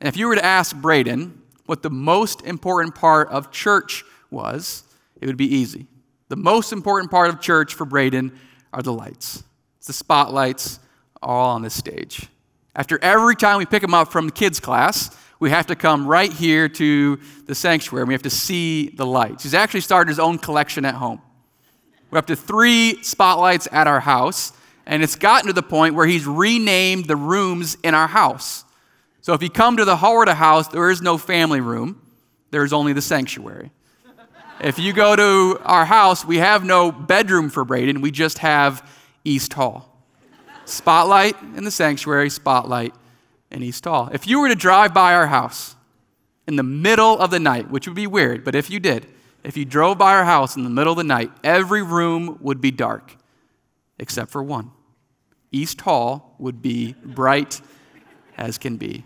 And 0.00 0.08
if 0.08 0.16
you 0.16 0.28
were 0.28 0.36
to 0.36 0.44
ask 0.44 0.76
Braden 0.76 1.42
what 1.66 1.82
the 1.82 1.90
most 1.90 2.42
important 2.42 2.94
part 2.94 3.28
of 3.30 3.50
church 3.50 4.04
was, 4.30 4.84
it 5.20 5.26
would 5.26 5.36
be 5.36 5.52
easy. 5.52 5.86
The 6.28 6.36
most 6.36 6.72
important 6.72 7.10
part 7.10 7.30
of 7.30 7.40
church 7.40 7.74
for 7.74 7.84
Braden 7.86 8.38
are 8.72 8.82
the 8.82 8.92
lights. 8.92 9.42
It's 9.78 9.86
the 9.86 9.92
spotlights 9.92 10.78
all 11.22 11.50
on 11.50 11.62
the 11.62 11.70
stage. 11.70 12.28
After 12.76 12.98
every 13.02 13.34
time 13.34 13.58
we 13.58 13.66
pick 13.66 13.82
him 13.82 13.94
up 13.94 14.12
from 14.12 14.26
the 14.26 14.32
kids' 14.32 14.60
class, 14.60 15.16
we 15.40 15.50
have 15.50 15.66
to 15.66 15.74
come 15.74 16.06
right 16.06 16.32
here 16.32 16.68
to 16.68 17.18
the 17.46 17.54
sanctuary 17.54 18.02
and 18.02 18.08
we 18.08 18.14
have 18.14 18.22
to 18.22 18.30
see 18.30 18.90
the 18.90 19.06
lights. 19.06 19.42
He's 19.44 19.54
actually 19.54 19.80
started 19.80 20.10
his 20.10 20.18
own 20.18 20.38
collection 20.38 20.84
at 20.84 20.94
home. 20.94 21.22
We're 22.10 22.18
up 22.18 22.26
to 22.28 22.36
three 22.36 23.02
spotlights 23.02 23.68
at 23.70 23.86
our 23.86 24.00
house, 24.00 24.52
and 24.86 25.02
it's 25.02 25.14
gotten 25.16 25.48
to 25.48 25.52
the 25.52 25.62
point 25.62 25.94
where 25.94 26.06
he's 26.06 26.26
renamed 26.26 27.06
the 27.06 27.16
rooms 27.16 27.76
in 27.84 27.94
our 27.94 28.06
house. 28.06 28.64
So 29.20 29.34
if 29.34 29.42
you 29.42 29.50
come 29.50 29.76
to 29.76 29.84
the 29.84 29.96
Howard 29.96 30.28
house, 30.28 30.68
there 30.68 30.90
is 30.90 31.02
no 31.02 31.18
family 31.18 31.60
room, 31.60 32.00
there's 32.50 32.72
only 32.72 32.94
the 32.94 33.02
sanctuary. 33.02 33.70
if 34.62 34.78
you 34.78 34.94
go 34.94 35.16
to 35.16 35.60
our 35.64 35.84
house, 35.84 36.24
we 36.24 36.38
have 36.38 36.64
no 36.64 36.90
bedroom 36.90 37.50
for 37.50 37.62
Braden, 37.64 38.00
we 38.00 38.10
just 38.10 38.38
have 38.38 38.90
East 39.24 39.52
Hall. 39.52 39.84
Spotlight 40.64 41.36
in 41.56 41.64
the 41.64 41.70
sanctuary, 41.70 42.30
spotlight 42.30 42.94
in 43.50 43.62
East 43.62 43.84
Hall. 43.84 44.08
If 44.14 44.26
you 44.26 44.40
were 44.40 44.48
to 44.48 44.54
drive 44.54 44.94
by 44.94 45.12
our 45.12 45.26
house 45.26 45.76
in 46.46 46.56
the 46.56 46.62
middle 46.62 47.18
of 47.18 47.30
the 47.30 47.38
night, 47.38 47.70
which 47.70 47.86
would 47.86 47.96
be 47.96 48.06
weird, 48.06 48.44
but 48.44 48.54
if 48.54 48.70
you 48.70 48.80
did, 48.80 49.06
if 49.44 49.56
you 49.56 49.64
drove 49.64 49.98
by 49.98 50.14
our 50.14 50.24
house 50.24 50.56
in 50.56 50.64
the 50.64 50.70
middle 50.70 50.92
of 50.92 50.98
the 50.98 51.04
night, 51.04 51.30
every 51.42 51.82
room 51.82 52.38
would 52.40 52.60
be 52.60 52.70
dark 52.70 53.16
except 53.98 54.30
for 54.30 54.42
one. 54.42 54.70
East 55.50 55.80
Hall 55.80 56.34
would 56.38 56.60
be 56.60 56.94
bright 57.04 57.60
as 58.36 58.58
can 58.58 58.76
be. 58.76 59.04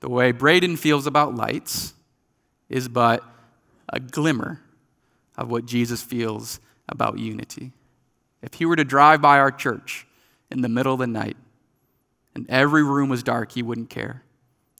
The 0.00 0.08
way 0.08 0.32
Braden 0.32 0.76
feels 0.76 1.06
about 1.06 1.34
lights 1.34 1.94
is 2.68 2.88
but 2.88 3.22
a 3.88 4.00
glimmer 4.00 4.60
of 5.36 5.50
what 5.50 5.66
Jesus 5.66 6.02
feels 6.02 6.60
about 6.88 7.18
unity. 7.18 7.72
If 8.42 8.54
he 8.54 8.66
were 8.66 8.76
to 8.76 8.84
drive 8.84 9.20
by 9.20 9.38
our 9.38 9.50
church 9.50 10.06
in 10.50 10.62
the 10.62 10.68
middle 10.68 10.94
of 10.94 11.00
the 11.00 11.06
night 11.06 11.36
and 12.34 12.48
every 12.48 12.82
room 12.82 13.08
was 13.08 13.22
dark, 13.22 13.52
he 13.52 13.62
wouldn't 13.62 13.90
care. 13.90 14.22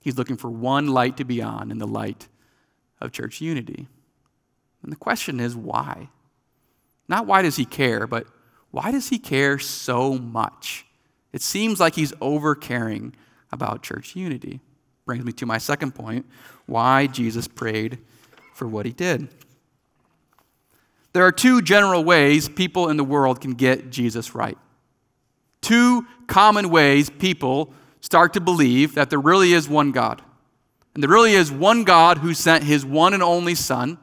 He's 0.01 0.17
looking 0.17 0.37
for 0.37 0.51
one 0.51 0.89
light 0.89 1.19
to 1.19 1.25
be 1.25 1.43
on, 1.43 1.71
and 1.71 1.79
the 1.81 1.87
light 1.87 2.29
of 3.01 3.13
church 3.13 3.41
unity. 3.41 3.89
And 4.83 4.93
the 4.93 4.97
question 4.97 5.41
is 5.41 5.57
why? 5.57 6.09
Not 7.09 7.27
why 7.27 7.43
does 7.43 7.57
he 7.57 7.65
care, 7.65 8.07
but 8.07 8.27
why 8.71 8.93
does 8.93 9.09
he 9.09 9.19
care 9.19 9.59
so 9.59 10.15
much? 10.15 10.87
It 11.33 11.43
seems 11.43 11.81
like 11.81 11.95
he's 11.95 12.13
over 12.21 12.55
caring 12.55 13.15
about 13.53 13.83
church 13.83 14.15
unity. 14.17 14.61
Brings 15.07 15.25
me 15.25 15.33
to 15.33 15.47
my 15.47 15.59
second 15.59 15.95
point 15.95 16.27
why 16.67 17.07
Jesus 17.07 17.49
prayed 17.49 17.99
for 18.55 18.69
what 18.69 18.87
he 18.87 18.93
did. 18.93 19.29
There 21.13 21.25
are 21.25 21.33
two 21.33 21.63
general 21.63 22.05
ways 22.05 22.49
people 22.49 22.89
in 22.89 22.97
the 22.97 23.05
world 23.05 23.41
can 23.41 23.55
get 23.55 23.91
Jesus 23.91 24.35
right. 24.35 24.57
Two 25.61 26.07
common 26.29 26.71
ways 26.71 27.11
people 27.11 27.73
start 28.01 28.33
to 28.35 28.41
believe 28.41 28.95
that 28.95 29.11
there 29.11 29.19
really 29.19 29.53
is 29.53 29.69
one 29.69 29.91
God. 29.91 30.23
And 30.95 31.03
there 31.03 31.11
really 31.11 31.35
is 31.35 31.53
one 31.53 31.85
God 31.85 32.19
who 32.19 32.35
sent 32.35 32.65
his 32.65 32.85
one 32.85 33.15
and 33.15 33.23
only 33.23 33.55
Son, 33.55 33.99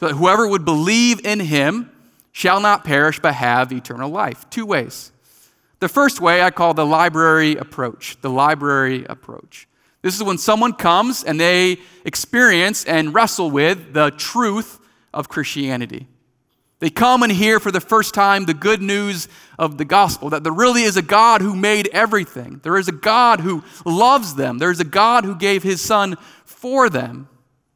so 0.00 0.08
that 0.08 0.14
whoever 0.14 0.46
would 0.46 0.64
believe 0.64 1.24
in 1.24 1.40
him 1.40 1.90
shall 2.32 2.60
not 2.60 2.84
perish 2.84 3.20
but 3.20 3.34
have 3.34 3.72
eternal 3.72 4.10
life. 4.10 4.48
Two 4.50 4.66
ways. 4.66 5.12
The 5.80 5.88
first 5.88 6.20
way 6.20 6.42
I 6.42 6.50
call 6.50 6.74
the 6.74 6.86
library 6.86 7.56
approach. 7.56 8.20
The 8.20 8.30
library 8.30 9.04
approach. 9.08 9.68
This 10.02 10.16
is 10.16 10.22
when 10.22 10.38
someone 10.38 10.72
comes 10.72 11.24
and 11.24 11.38
they 11.38 11.78
experience 12.04 12.84
and 12.84 13.14
wrestle 13.14 13.50
with 13.50 13.92
the 13.92 14.10
truth 14.10 14.80
of 15.12 15.28
Christianity. 15.28 16.06
They 16.80 16.90
come 16.90 17.24
and 17.24 17.32
hear 17.32 17.58
for 17.58 17.72
the 17.72 17.80
first 17.80 18.14
time 18.14 18.44
the 18.44 18.54
good 18.54 18.80
news 18.80 19.26
of 19.58 19.78
the 19.78 19.84
gospel 19.84 20.30
that 20.30 20.44
there 20.44 20.52
really 20.52 20.82
is 20.82 20.96
a 20.96 21.02
God 21.02 21.40
who 21.40 21.56
made 21.56 21.88
everything. 21.92 22.60
There 22.62 22.76
is 22.76 22.86
a 22.86 22.92
God 22.92 23.40
who 23.40 23.64
loves 23.84 24.36
them. 24.36 24.58
There 24.58 24.70
is 24.70 24.78
a 24.78 24.84
God 24.84 25.24
who 25.24 25.34
gave 25.34 25.64
his 25.64 25.80
son 25.80 26.16
for 26.44 26.88
them. 26.88 27.28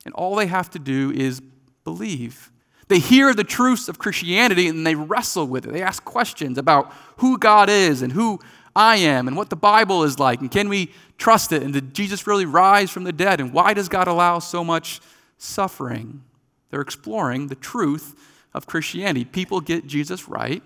And 0.05 0.15
all 0.15 0.37
they 0.37 0.47
have 0.47 0.71
to 0.71 0.79
do 0.79 1.11
is 1.11 1.43
believe. 1.85 2.53
They 2.87 3.01
hear 3.01 3.35
the 3.35 3.45
truths 3.45 3.89
of 3.89 3.99
Christianity 3.99 4.69
and 4.69 4.87
they 4.87 4.95
wrestle 4.95 5.47
with 5.47 5.67
it. 5.67 5.73
They 5.73 5.83
ask 5.83 6.05
questions 6.05 6.57
about 6.57 6.93
who 7.17 7.39
God 7.39 7.69
is 7.69 8.03
and 8.03 8.13
who 8.13 8.39
I 8.77 8.97
am 8.97 9.27
and 9.27 9.37
what 9.37 9.51
the 9.51 9.57
Bible 9.57 10.05
is 10.05 10.19
like 10.19 10.41
and 10.41 10.51
can 10.51 10.69
we 10.69 10.93
trust 11.19 11.53
it 11.53 11.63
and 11.63 11.75
did 11.75 11.95
Jesus 11.95 12.27
really 12.27 12.47
rise 12.47 12.91
from 12.91 13.05
the 13.05 13.13
dead 13.13 13.41
and 13.41 13.53
why 13.53 13.75
does 13.75 13.89
God 13.89 14.09
allow 14.09 14.39
so 14.39 14.65
much 14.65 15.01
suffering? 15.39 16.23
They're 16.71 16.81
exploring 16.81 17.49
the 17.49 17.55
truth 17.55 18.15
of 18.55 18.67
Christianity. 18.67 19.25
People 19.25 19.61
get 19.61 19.87
Jesus 19.87 20.29
right 20.29 20.63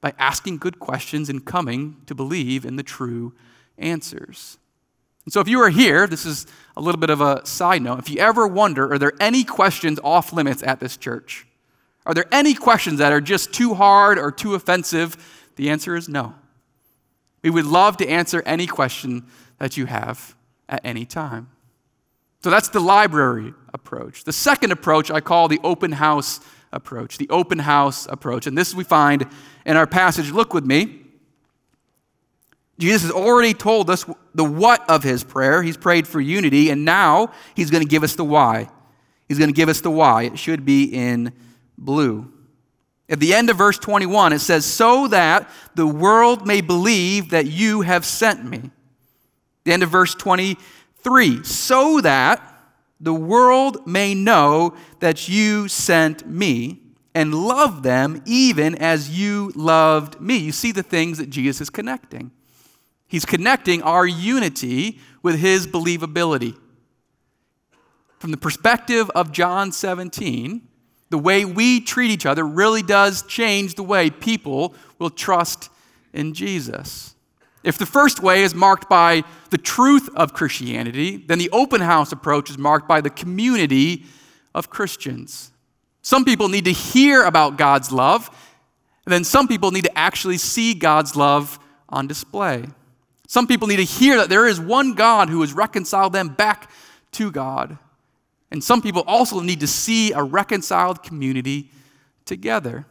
by 0.00 0.14
asking 0.18 0.58
good 0.58 0.78
questions 0.78 1.28
and 1.28 1.44
coming 1.44 1.96
to 2.06 2.14
believe 2.14 2.64
in 2.64 2.76
the 2.76 2.82
true 2.82 3.34
answers. 3.78 4.58
And 5.24 5.32
so, 5.32 5.40
if 5.40 5.48
you 5.48 5.60
are 5.60 5.68
here, 5.68 6.06
this 6.06 6.24
is 6.24 6.46
a 6.76 6.80
little 6.80 7.00
bit 7.00 7.10
of 7.10 7.20
a 7.20 7.44
side 7.44 7.82
note. 7.82 7.98
If 7.98 8.10
you 8.10 8.18
ever 8.18 8.46
wonder, 8.46 8.92
are 8.92 8.98
there 8.98 9.12
any 9.20 9.44
questions 9.44 9.98
off 10.02 10.32
limits 10.32 10.62
at 10.62 10.80
this 10.80 10.96
church? 10.96 11.46
Are 12.06 12.14
there 12.14 12.26
any 12.32 12.54
questions 12.54 12.98
that 12.98 13.12
are 13.12 13.20
just 13.20 13.52
too 13.52 13.74
hard 13.74 14.18
or 14.18 14.32
too 14.32 14.54
offensive? 14.54 15.16
The 15.56 15.68
answer 15.68 15.94
is 15.94 16.08
no. 16.08 16.34
We 17.42 17.50
would 17.50 17.66
love 17.66 17.98
to 17.98 18.08
answer 18.08 18.42
any 18.46 18.66
question 18.66 19.26
that 19.58 19.76
you 19.76 19.86
have 19.86 20.34
at 20.68 20.80
any 20.84 21.04
time. 21.04 21.50
So 22.42 22.48
that's 22.48 22.70
the 22.70 22.80
library 22.80 23.52
approach. 23.74 24.24
The 24.24 24.32
second 24.32 24.72
approach 24.72 25.10
I 25.10 25.20
call 25.20 25.48
the 25.48 25.60
open 25.62 25.92
house 25.92 26.40
approach. 26.72 27.18
The 27.18 27.28
open 27.30 27.58
house 27.58 28.06
approach. 28.06 28.46
And 28.46 28.56
this 28.56 28.74
we 28.74 28.84
find 28.84 29.26
in 29.66 29.76
our 29.76 29.86
passage. 29.86 30.30
Look 30.30 30.54
with 30.54 30.64
me. 30.64 31.00
Jesus 32.78 33.02
has 33.02 33.10
already 33.10 33.52
told 33.52 33.90
us 33.90 34.06
the 34.34 34.44
what 34.44 34.88
of 34.88 35.02
his 35.02 35.22
prayer. 35.22 35.62
He's 35.62 35.76
prayed 35.76 36.08
for 36.08 36.20
unity, 36.20 36.70
and 36.70 36.84
now 36.84 37.32
he's 37.54 37.70
going 37.70 37.82
to 37.82 37.88
give 37.88 38.02
us 38.02 38.14
the 38.14 38.24
why. 38.24 38.70
He's 39.28 39.38
going 39.38 39.50
to 39.50 39.56
give 39.56 39.68
us 39.68 39.82
the 39.82 39.90
why. 39.90 40.22
It 40.24 40.38
should 40.38 40.64
be 40.64 40.84
in 40.84 41.32
blue. 41.76 42.32
At 43.10 43.20
the 43.20 43.34
end 43.34 43.50
of 43.50 43.58
verse 43.58 43.78
21, 43.78 44.32
it 44.32 44.38
says, 44.38 44.64
So 44.64 45.08
that 45.08 45.50
the 45.74 45.86
world 45.86 46.46
may 46.46 46.62
believe 46.62 47.30
that 47.30 47.46
you 47.46 47.82
have 47.82 48.06
sent 48.06 48.44
me. 48.44 48.70
The 49.64 49.72
end 49.72 49.82
of 49.82 49.90
verse 49.90 50.14
23, 50.14 51.44
so 51.44 52.00
that 52.00 52.49
the 53.00 53.14
world 53.14 53.86
may 53.86 54.14
know 54.14 54.74
that 55.00 55.28
you 55.28 55.68
sent 55.68 56.28
me 56.28 56.80
and 57.14 57.34
love 57.34 57.82
them 57.82 58.22
even 58.26 58.74
as 58.76 59.18
you 59.18 59.52
loved 59.54 60.20
me. 60.20 60.36
You 60.36 60.52
see 60.52 60.70
the 60.70 60.82
things 60.82 61.18
that 61.18 61.30
Jesus 61.30 61.62
is 61.62 61.70
connecting. 61.70 62.30
He's 63.08 63.24
connecting 63.24 63.82
our 63.82 64.06
unity 64.06 65.00
with 65.22 65.38
his 65.40 65.66
believability. 65.66 66.56
From 68.18 68.30
the 68.30 68.36
perspective 68.36 69.10
of 69.14 69.32
John 69.32 69.72
17, 69.72 70.68
the 71.08 71.18
way 71.18 71.44
we 71.44 71.80
treat 71.80 72.10
each 72.10 72.26
other 72.26 72.46
really 72.46 72.82
does 72.82 73.22
change 73.22 73.74
the 73.74 73.82
way 73.82 74.10
people 74.10 74.74
will 74.98 75.10
trust 75.10 75.70
in 76.12 76.34
Jesus. 76.34 77.16
If 77.62 77.76
the 77.76 77.86
first 77.86 78.22
way 78.22 78.42
is 78.42 78.54
marked 78.54 78.88
by 78.88 79.22
the 79.50 79.58
truth 79.58 80.08
of 80.16 80.32
Christianity, 80.32 81.18
then 81.18 81.38
the 81.38 81.50
open 81.50 81.80
house 81.80 82.12
approach 82.12 82.48
is 82.50 82.56
marked 82.56 82.88
by 82.88 83.00
the 83.00 83.10
community 83.10 84.04
of 84.54 84.70
Christians. 84.70 85.50
Some 86.02 86.24
people 86.24 86.48
need 86.48 86.64
to 86.64 86.72
hear 86.72 87.24
about 87.24 87.58
God's 87.58 87.92
love, 87.92 88.30
and 89.04 89.12
then 89.12 89.24
some 89.24 89.46
people 89.46 89.70
need 89.70 89.84
to 89.84 89.98
actually 89.98 90.38
see 90.38 90.72
God's 90.72 91.16
love 91.16 91.58
on 91.88 92.06
display. 92.06 92.64
Some 93.26 93.46
people 93.46 93.68
need 93.68 93.76
to 93.76 93.84
hear 93.84 94.16
that 94.16 94.28
there 94.28 94.46
is 94.46 94.58
one 94.58 94.94
God 94.94 95.28
who 95.28 95.40
has 95.42 95.52
reconciled 95.52 96.12
them 96.12 96.28
back 96.28 96.70
to 97.12 97.30
God. 97.30 97.78
And 98.50 98.64
some 98.64 98.82
people 98.82 99.04
also 99.06 99.40
need 99.40 99.60
to 99.60 99.66
see 99.66 100.12
a 100.12 100.22
reconciled 100.22 101.02
community 101.02 101.70
together. 102.24 102.86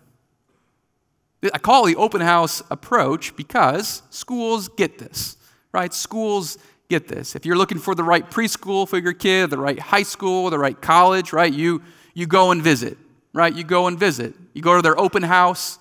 I 1.42 1.58
call 1.58 1.86
it 1.86 1.94
the 1.94 2.00
open 2.00 2.22
house 2.22 2.62
approach 2.70 3.36
because 3.36 4.02
schools 4.10 4.68
get 4.68 4.98
this, 4.98 5.38
right? 5.72 5.94
Schools 5.94 6.58
get 6.90 7.08
this. 7.08 7.36
If 7.36 7.46
you're 7.46 7.56
looking 7.56 7.80
for 7.80 7.96
the 7.96 8.04
right 8.04 8.30
preschool 8.30 8.88
for 8.88 8.98
your 8.98 9.14
kid, 9.14 9.50
the 9.50 9.58
right 9.58 9.80
high 9.80 10.04
school, 10.04 10.50
the 10.50 10.60
right 10.60 10.80
college, 10.82 11.32
right, 11.32 11.54
you, 11.54 11.82
you 12.14 12.28
go 12.28 12.52
and 12.52 12.62
visit, 12.62 12.98
right? 13.32 13.54
You 13.54 13.64
go 13.64 13.88
and 13.88 13.98
visit. 13.98 14.34
You 14.54 14.62
go 14.62 14.76
to 14.76 14.82
their 14.82 15.00
open 15.00 15.24
house, 15.24 15.80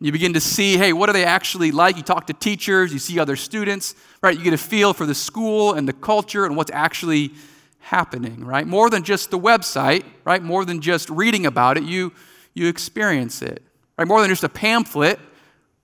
you 0.00 0.12
begin 0.12 0.32
to 0.34 0.40
see, 0.40 0.76
hey, 0.76 0.92
what 0.92 1.08
are 1.08 1.12
they 1.12 1.24
actually 1.24 1.70
like? 1.70 1.96
You 1.96 2.02
talk 2.02 2.26
to 2.26 2.32
teachers, 2.32 2.92
you 2.92 2.98
see 2.98 3.18
other 3.18 3.36
students, 3.36 3.94
right? 4.22 4.36
You 4.36 4.42
get 4.42 4.54
a 4.54 4.58
feel 4.58 4.92
for 4.92 5.06
the 5.06 5.14
school 5.14 5.74
and 5.74 5.86
the 5.86 5.92
culture 5.92 6.46
and 6.46 6.56
what's 6.56 6.70
actually 6.72 7.32
happening, 7.78 8.44
right? 8.44 8.66
More 8.66 8.90
than 8.90 9.02
just 9.02 9.30
the 9.30 9.38
website, 9.38 10.04
right? 10.24 10.42
More 10.42 10.64
than 10.64 10.80
just 10.80 11.10
reading 11.10 11.46
about 11.46 11.76
it, 11.76 11.84
you, 11.84 12.12
you 12.54 12.66
experience 12.66 13.42
it, 13.42 13.62
right? 14.00 14.08
More 14.08 14.22
than 14.22 14.30
just 14.30 14.44
a 14.44 14.48
pamphlet, 14.48 15.20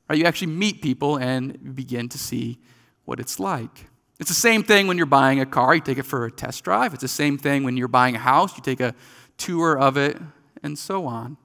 right? 0.08 0.18
You 0.18 0.24
actually 0.24 0.46
meet 0.52 0.80
people 0.80 1.18
and 1.18 1.76
begin 1.76 2.08
to 2.08 2.16
see 2.16 2.58
what 3.04 3.20
it's 3.20 3.38
like. 3.38 3.88
It's 4.18 4.30
the 4.30 4.34
same 4.34 4.62
thing 4.62 4.86
when 4.86 4.96
you're 4.96 5.04
buying 5.04 5.38
a 5.40 5.44
car, 5.44 5.74
you 5.74 5.82
take 5.82 5.98
it 5.98 6.06
for 6.06 6.24
a 6.24 6.30
test 6.30 6.64
drive. 6.64 6.94
It's 6.94 7.02
the 7.02 7.08
same 7.08 7.36
thing 7.36 7.62
when 7.62 7.76
you're 7.76 7.88
buying 7.88 8.16
a 8.16 8.18
house, 8.18 8.56
you 8.56 8.62
take 8.62 8.80
a 8.80 8.94
tour 9.36 9.78
of 9.78 9.98
it, 9.98 10.16
and 10.62 10.78
so 10.78 11.04
on. 11.04 11.36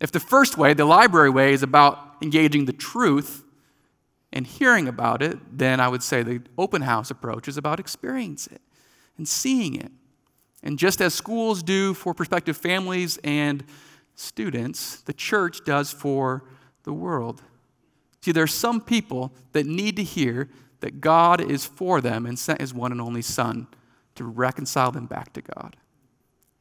If 0.00 0.10
the 0.12 0.18
first 0.18 0.56
way, 0.56 0.72
the 0.72 0.86
library 0.86 1.28
way, 1.28 1.52
is 1.52 1.62
about 1.62 2.16
engaging 2.22 2.64
the 2.64 2.72
truth 2.72 3.44
and 4.32 4.46
hearing 4.46 4.88
about 4.88 5.20
it, 5.20 5.38
then 5.52 5.78
I 5.78 5.88
would 5.88 6.02
say 6.02 6.22
the 6.22 6.40
open 6.56 6.80
house 6.80 7.10
approach 7.10 7.48
is 7.48 7.58
about 7.58 7.78
experiencing 7.78 8.54
it 8.54 8.62
and 9.18 9.28
seeing 9.28 9.74
it. 9.74 9.92
And 10.62 10.78
just 10.78 11.02
as 11.02 11.12
schools 11.12 11.62
do 11.62 11.92
for 11.92 12.14
prospective 12.14 12.56
families 12.56 13.18
and 13.22 13.62
students, 14.14 15.00
the 15.02 15.12
church 15.12 15.64
does 15.64 15.92
for 15.92 16.44
the 16.84 16.92
world. 16.92 17.42
See, 18.22 18.32
there 18.32 18.44
are 18.44 18.48
some 18.48 18.80
people 18.80 19.32
that 19.52 19.66
need 19.66 19.96
to 19.96 20.02
hear 20.02 20.48
that 20.80 21.00
God 21.00 21.40
is 21.40 21.64
for 21.64 22.00
them 22.00 22.26
and 22.26 22.38
sent 22.38 22.60
his 22.60 22.74
one 22.74 22.92
and 22.92 23.00
only 23.00 23.22
Son 23.22 23.66
to 24.14 24.24
reconcile 24.24 24.92
them 24.92 25.06
back 25.06 25.32
to 25.32 25.42
God. 25.42 25.76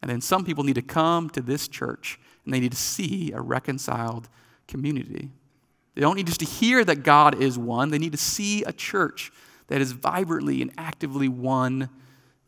And 0.01 0.09
then 0.09 0.21
some 0.21 0.45
people 0.45 0.63
need 0.63 0.75
to 0.75 0.81
come 0.81 1.29
to 1.31 1.41
this 1.41 1.67
church 1.67 2.19
and 2.45 2.53
they 2.53 2.59
need 2.59 2.71
to 2.71 2.77
see 2.77 3.31
a 3.31 3.41
reconciled 3.41 4.29
community. 4.67 5.29
They 5.93 6.01
don't 6.01 6.15
need 6.15 6.27
just 6.27 6.39
to 6.39 6.45
hear 6.45 6.83
that 6.85 7.03
God 7.03 7.41
is 7.41 7.57
one, 7.57 7.89
they 7.89 7.99
need 7.99 8.13
to 8.13 8.17
see 8.17 8.63
a 8.63 8.73
church 8.73 9.31
that 9.67 9.81
is 9.81 9.91
vibrantly 9.91 10.61
and 10.61 10.71
actively 10.77 11.27
one 11.27 11.89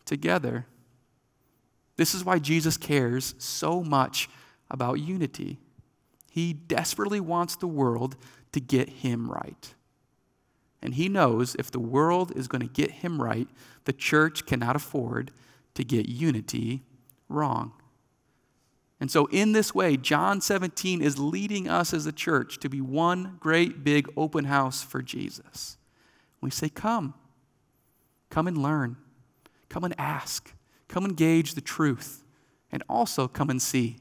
together. 0.05 0.65
This 1.95 2.15
is 2.15 2.23
why 2.23 2.39
Jesus 2.39 2.77
cares 2.77 3.35
so 3.37 3.83
much 3.83 4.29
about 4.69 4.99
unity. 4.99 5.59
He 6.31 6.53
desperately 6.53 7.19
wants 7.19 7.55
the 7.55 7.67
world 7.67 8.15
to 8.51 8.59
get 8.59 8.89
him 8.89 9.29
right. 9.29 9.73
And 10.81 10.95
he 10.95 11.07
knows 11.07 11.55
if 11.55 11.71
the 11.71 11.79
world 11.79 12.33
is 12.35 12.47
going 12.47 12.61
to 12.61 12.67
get 12.67 12.91
him 12.91 13.21
right, 13.21 13.47
the 13.85 13.93
church 13.93 14.45
cannot 14.45 14.75
afford 14.75 15.31
to 15.75 15.83
get 15.83 16.09
unity 16.09 16.83
wrong. 17.29 17.73
And 18.99 19.11
so, 19.11 19.25
in 19.27 19.51
this 19.51 19.75
way, 19.75 19.97
John 19.97 20.39
17 20.39 21.01
is 21.01 21.19
leading 21.19 21.67
us 21.67 21.93
as 21.93 22.05
a 22.05 22.11
church 22.11 22.59
to 22.59 22.69
be 22.69 22.79
one 22.79 23.37
great 23.39 23.83
big 23.83 24.07
open 24.15 24.45
house 24.45 24.81
for 24.81 25.01
Jesus. 25.01 25.77
We 26.41 26.49
say, 26.49 26.69
Come, 26.69 27.13
come 28.29 28.47
and 28.47 28.57
learn, 28.57 28.97
come 29.69 29.83
and 29.83 29.93
ask, 29.97 30.53
come 30.87 31.05
and 31.05 31.17
gauge 31.17 31.53
the 31.53 31.61
truth, 31.61 32.23
and 32.71 32.83
also 32.87 33.27
come 33.27 33.49
and 33.49 33.61
see. 33.61 33.97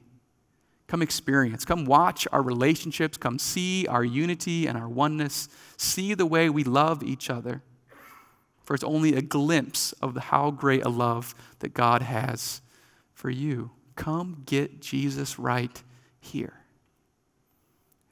Come 0.93 1.01
experience, 1.01 1.65
come 1.65 1.87
watch 1.87 2.29
our 2.33 2.43
relationships, 2.43 3.17
come 3.17 3.39
see 3.39 3.87
our 3.87 4.05
unity 4.05 4.67
and 4.67 4.77
our 4.77 4.91
oneness, 4.91 5.49
see 5.79 6.13
the 6.13 6.27
way 6.27 6.51
we 6.51 6.65
love 6.65 7.03
each 7.03 7.31
other. 7.31 7.63
For 8.63 8.75
it's 8.75 8.85
only 8.85 9.15
a 9.15 9.23
glimpse 9.23 9.93
of 10.03 10.15
how 10.19 10.51
great 10.51 10.85
a 10.85 10.91
love 10.91 11.35
that 11.61 11.73
God 11.73 12.03
has 12.03 12.61
for 13.15 13.31
you. 13.31 13.71
Come 13.97 14.43
get 14.45 14.83
Jesus 14.83 15.39
right 15.39 15.83
here. 16.21 16.61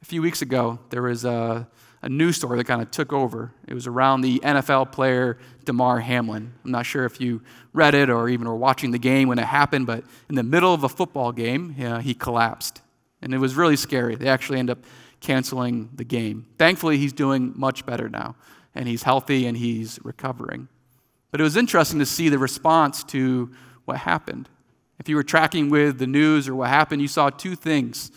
A 0.01 0.07
few 0.07 0.23
weeks 0.23 0.40
ago, 0.40 0.79
there 0.88 1.03
was 1.03 1.27
a, 1.27 1.69
a 2.03 2.09
news 2.09 2.37
story 2.37 2.57
that 2.57 2.65
kind 2.65 2.81
of 2.81 2.91
took 2.91 3.13
over. 3.13 3.53
It 3.69 3.75
was 3.75 3.87
around 3.87 4.23
the 4.23 4.39
NFL 4.41 4.93
player 4.93 5.39
Damar 5.65 6.01
Hamlin. 6.01 6.53
I'm 6.65 6.71
not 6.71 6.87
sure 6.87 7.05
if 7.05 7.21
you 7.21 7.43
read 7.73 7.95
it 7.95 8.09
or 8.09 8.29
even 8.29 8.49
were 8.49 8.57
watching 8.57 8.91
the 8.91 8.99
game 8.99 9.29
when 9.29 9.39
it 9.39 9.45
happened, 9.45 9.87
but 9.87 10.05
in 10.29 10.35
the 10.35 10.43
middle 10.43 10.73
of 10.73 10.83
a 10.83 10.89
football 10.89 11.33
game, 11.33 11.77
uh, 11.81 11.99
he 11.99 12.15
collapsed. 12.15 12.81
And 13.21 13.35
it 13.35 13.39
was 13.39 13.55
really 13.55 13.77
scary. 13.77 14.15
They 14.17 14.29
actually 14.29 14.59
end 14.59 14.71
up 14.71 14.79
canceling 15.21 15.91
the 15.95 16.05
game. 16.05 16.47
Thankfully, 16.59 16.97
he's 16.97 17.13
doing 17.13 17.53
much 17.55 17.85
better 17.85 18.09
now, 18.09 18.35
and 18.75 18.89
he's 18.89 19.03
healthy 19.03 19.47
and 19.47 19.57
he's 19.57 19.99
recovering. 20.03 20.69
But 21.31 21.41
it 21.41 21.45
was 21.45 21.57
interesting 21.57 21.99
to 21.99 22.07
see 22.07 22.31
the 22.31 22.39
response 22.39 23.05
to 23.05 23.51
what 23.85 23.99
happened. 23.99 24.49
If 24.99 25.09
you 25.09 25.17
were 25.17 25.23
tracking 25.23 25.71
with 25.71 25.99
the 25.99 26.07
news 26.07 26.49
or 26.49 26.55
what 26.55 26.69
happened, 26.69 27.03
you 27.03 27.09
saw 27.09 27.31
two 27.31 27.55
things. 27.55 28.11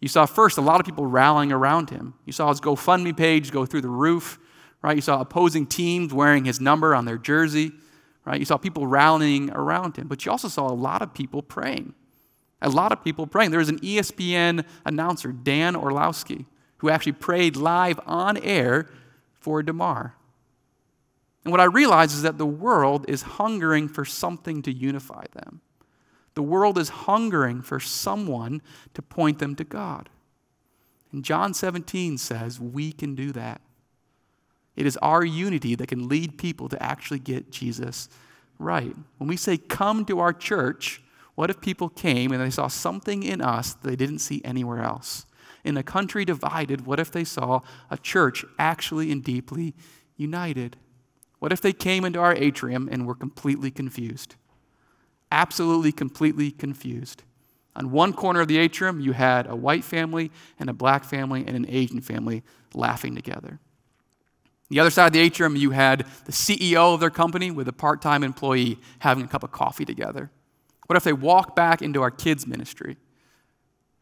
You 0.00 0.08
saw 0.08 0.26
first 0.26 0.56
a 0.56 0.62
lot 0.62 0.80
of 0.80 0.86
people 0.86 1.06
rallying 1.06 1.52
around 1.52 1.90
him. 1.90 2.14
You 2.24 2.32
saw 2.32 2.48
his 2.48 2.60
GoFundMe 2.60 3.16
page 3.16 3.52
go 3.52 3.66
through 3.66 3.82
the 3.82 3.88
roof, 3.88 4.38
right? 4.82 4.96
You 4.96 5.02
saw 5.02 5.20
opposing 5.20 5.66
teams 5.66 6.14
wearing 6.14 6.46
his 6.46 6.60
number 6.60 6.94
on 6.94 7.04
their 7.04 7.18
jersey, 7.18 7.72
right? 8.24 8.38
You 8.38 8.46
saw 8.46 8.56
people 8.56 8.86
rallying 8.86 9.50
around 9.50 9.96
him. 9.96 10.08
But 10.08 10.24
you 10.24 10.32
also 10.32 10.48
saw 10.48 10.68
a 10.68 10.72
lot 10.72 11.02
of 11.02 11.12
people 11.12 11.42
praying. 11.42 11.94
A 12.62 12.70
lot 12.70 12.92
of 12.92 13.04
people 13.04 13.26
praying. 13.26 13.50
There 13.50 13.60
was 13.60 13.68
an 13.68 13.80
ESPN 13.80 14.64
announcer, 14.84 15.32
Dan 15.32 15.76
Orlovsky, 15.76 16.46
who 16.78 16.88
actually 16.88 17.12
prayed 17.12 17.56
live 17.56 18.00
on 18.06 18.38
air 18.38 18.88
for 19.38 19.62
Damar. 19.62 20.14
And 21.44 21.52
what 21.52 21.60
I 21.60 21.64
realize 21.64 22.14
is 22.14 22.22
that 22.22 22.38
the 22.38 22.46
world 22.46 23.06
is 23.08 23.22
hungering 23.22 23.88
for 23.88 24.04
something 24.04 24.62
to 24.62 24.72
unify 24.72 25.24
them. 25.32 25.60
The 26.34 26.42
world 26.42 26.78
is 26.78 26.88
hungering 26.88 27.62
for 27.62 27.80
someone 27.80 28.62
to 28.94 29.02
point 29.02 29.38
them 29.38 29.56
to 29.56 29.64
God. 29.64 30.08
And 31.12 31.24
John 31.24 31.54
17 31.54 32.18
says 32.18 32.60
we 32.60 32.92
can 32.92 33.14
do 33.14 33.32
that. 33.32 33.60
It 34.76 34.86
is 34.86 34.96
our 34.98 35.24
unity 35.24 35.74
that 35.74 35.88
can 35.88 36.08
lead 36.08 36.38
people 36.38 36.68
to 36.68 36.82
actually 36.82 37.18
get 37.18 37.50
Jesus 37.50 38.08
right. 38.58 38.94
When 39.18 39.28
we 39.28 39.36
say, 39.36 39.56
come 39.58 40.04
to 40.06 40.20
our 40.20 40.32
church, 40.32 41.02
what 41.34 41.50
if 41.50 41.60
people 41.60 41.88
came 41.88 42.32
and 42.32 42.40
they 42.40 42.50
saw 42.50 42.68
something 42.68 43.22
in 43.22 43.40
us 43.40 43.74
they 43.74 43.96
didn't 43.96 44.20
see 44.20 44.40
anywhere 44.44 44.82
else? 44.82 45.26
In 45.64 45.76
a 45.76 45.82
country 45.82 46.24
divided, 46.24 46.86
what 46.86 47.00
if 47.00 47.10
they 47.10 47.24
saw 47.24 47.60
a 47.90 47.98
church 47.98 48.44
actually 48.58 49.10
and 49.10 49.22
deeply 49.22 49.74
united? 50.16 50.76
What 51.38 51.52
if 51.52 51.60
they 51.60 51.72
came 51.72 52.04
into 52.04 52.20
our 52.20 52.34
atrium 52.34 52.88
and 52.90 53.06
were 53.06 53.14
completely 53.14 53.70
confused? 53.70 54.36
Absolutely, 55.32 55.92
completely 55.92 56.50
confused. 56.50 57.22
On 57.76 57.92
one 57.92 58.12
corner 58.12 58.40
of 58.40 58.48
the 58.48 58.58
atrium, 58.58 59.00
you 59.00 59.12
had 59.12 59.46
a 59.46 59.54
white 59.54 59.84
family 59.84 60.30
and 60.58 60.68
a 60.68 60.72
black 60.72 61.04
family 61.04 61.44
and 61.46 61.56
an 61.56 61.66
Asian 61.68 62.00
family 62.00 62.42
laughing 62.74 63.14
together. 63.14 63.60
The 64.70 64.80
other 64.80 64.90
side 64.90 65.06
of 65.06 65.12
the 65.12 65.20
atrium, 65.20 65.56
you 65.56 65.70
had 65.70 66.06
the 66.26 66.32
CEO 66.32 66.94
of 66.94 67.00
their 67.00 67.10
company 67.10 67.50
with 67.50 67.68
a 67.68 67.72
part 67.72 68.02
time 68.02 68.22
employee 68.22 68.78
having 69.00 69.24
a 69.24 69.28
cup 69.28 69.42
of 69.42 69.50
coffee 69.50 69.84
together. 69.84 70.30
What 70.86 70.96
if 70.96 71.04
they 71.04 71.12
walked 71.12 71.54
back 71.54 71.82
into 71.82 72.02
our 72.02 72.10
kids' 72.10 72.46
ministry 72.46 72.96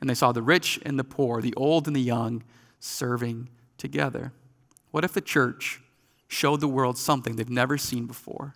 and 0.00 0.08
they 0.08 0.14
saw 0.14 0.32
the 0.32 0.42
rich 0.42 0.78
and 0.84 0.98
the 0.98 1.04
poor, 1.04 1.40
the 1.42 1.54
old 1.54 1.86
and 1.86 1.96
the 1.96 2.00
young 2.00 2.44
serving 2.80 3.48
together? 3.76 4.32
What 4.90 5.04
if 5.04 5.12
the 5.12 5.20
church 5.20 5.80
showed 6.28 6.60
the 6.60 6.68
world 6.68 6.96
something 6.96 7.36
they've 7.36 7.48
never 7.48 7.76
seen 7.78 8.06
before? 8.06 8.54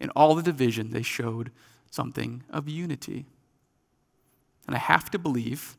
In 0.00 0.10
all 0.10 0.34
the 0.34 0.42
division, 0.42 0.90
they 0.90 1.02
showed 1.02 1.50
something 1.92 2.42
of 2.50 2.68
unity. 2.68 3.26
And 4.66 4.74
I 4.74 4.78
have 4.78 5.10
to 5.10 5.18
believe, 5.18 5.76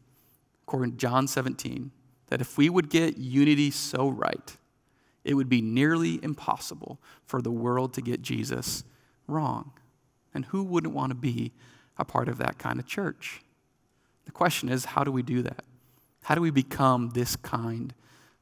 according 0.65 0.91
to 0.91 0.97
John 0.97 1.28
17, 1.28 1.91
that 2.28 2.39
if 2.39 2.58
we 2.58 2.69
would 2.69 2.89
get 2.89 3.17
unity 3.17 3.71
so 3.71 4.10
right, 4.10 4.56
it 5.23 5.34
would 5.34 5.49
be 5.49 5.62
nearly 5.62 6.19
impossible 6.23 6.99
for 7.26 7.41
the 7.41 7.52
world 7.52 7.93
to 7.95 8.02
get 8.02 8.21
Jesus 8.21 8.84
wrong. 9.28 9.71
And 10.34 10.45
who 10.45 10.63
wouldn't 10.63 10.93
want 10.93 11.10
to 11.10 11.15
be 11.15 11.52
a 11.97 12.06
part 12.06 12.30
of 12.30 12.38
that 12.38 12.58
kind 12.58 12.80
of 12.80 12.86
church. 12.86 13.41
The 14.26 14.32
question 14.32 14.69
is, 14.69 14.86
how 14.86 15.04
do 15.04 15.12
we 15.12 15.23
do 15.23 15.41
that? 15.43 15.63
How 16.23 16.36
do 16.36 16.41
we 16.41 16.52
become 16.52 17.10
this 17.10 17.36
kind 17.36 17.93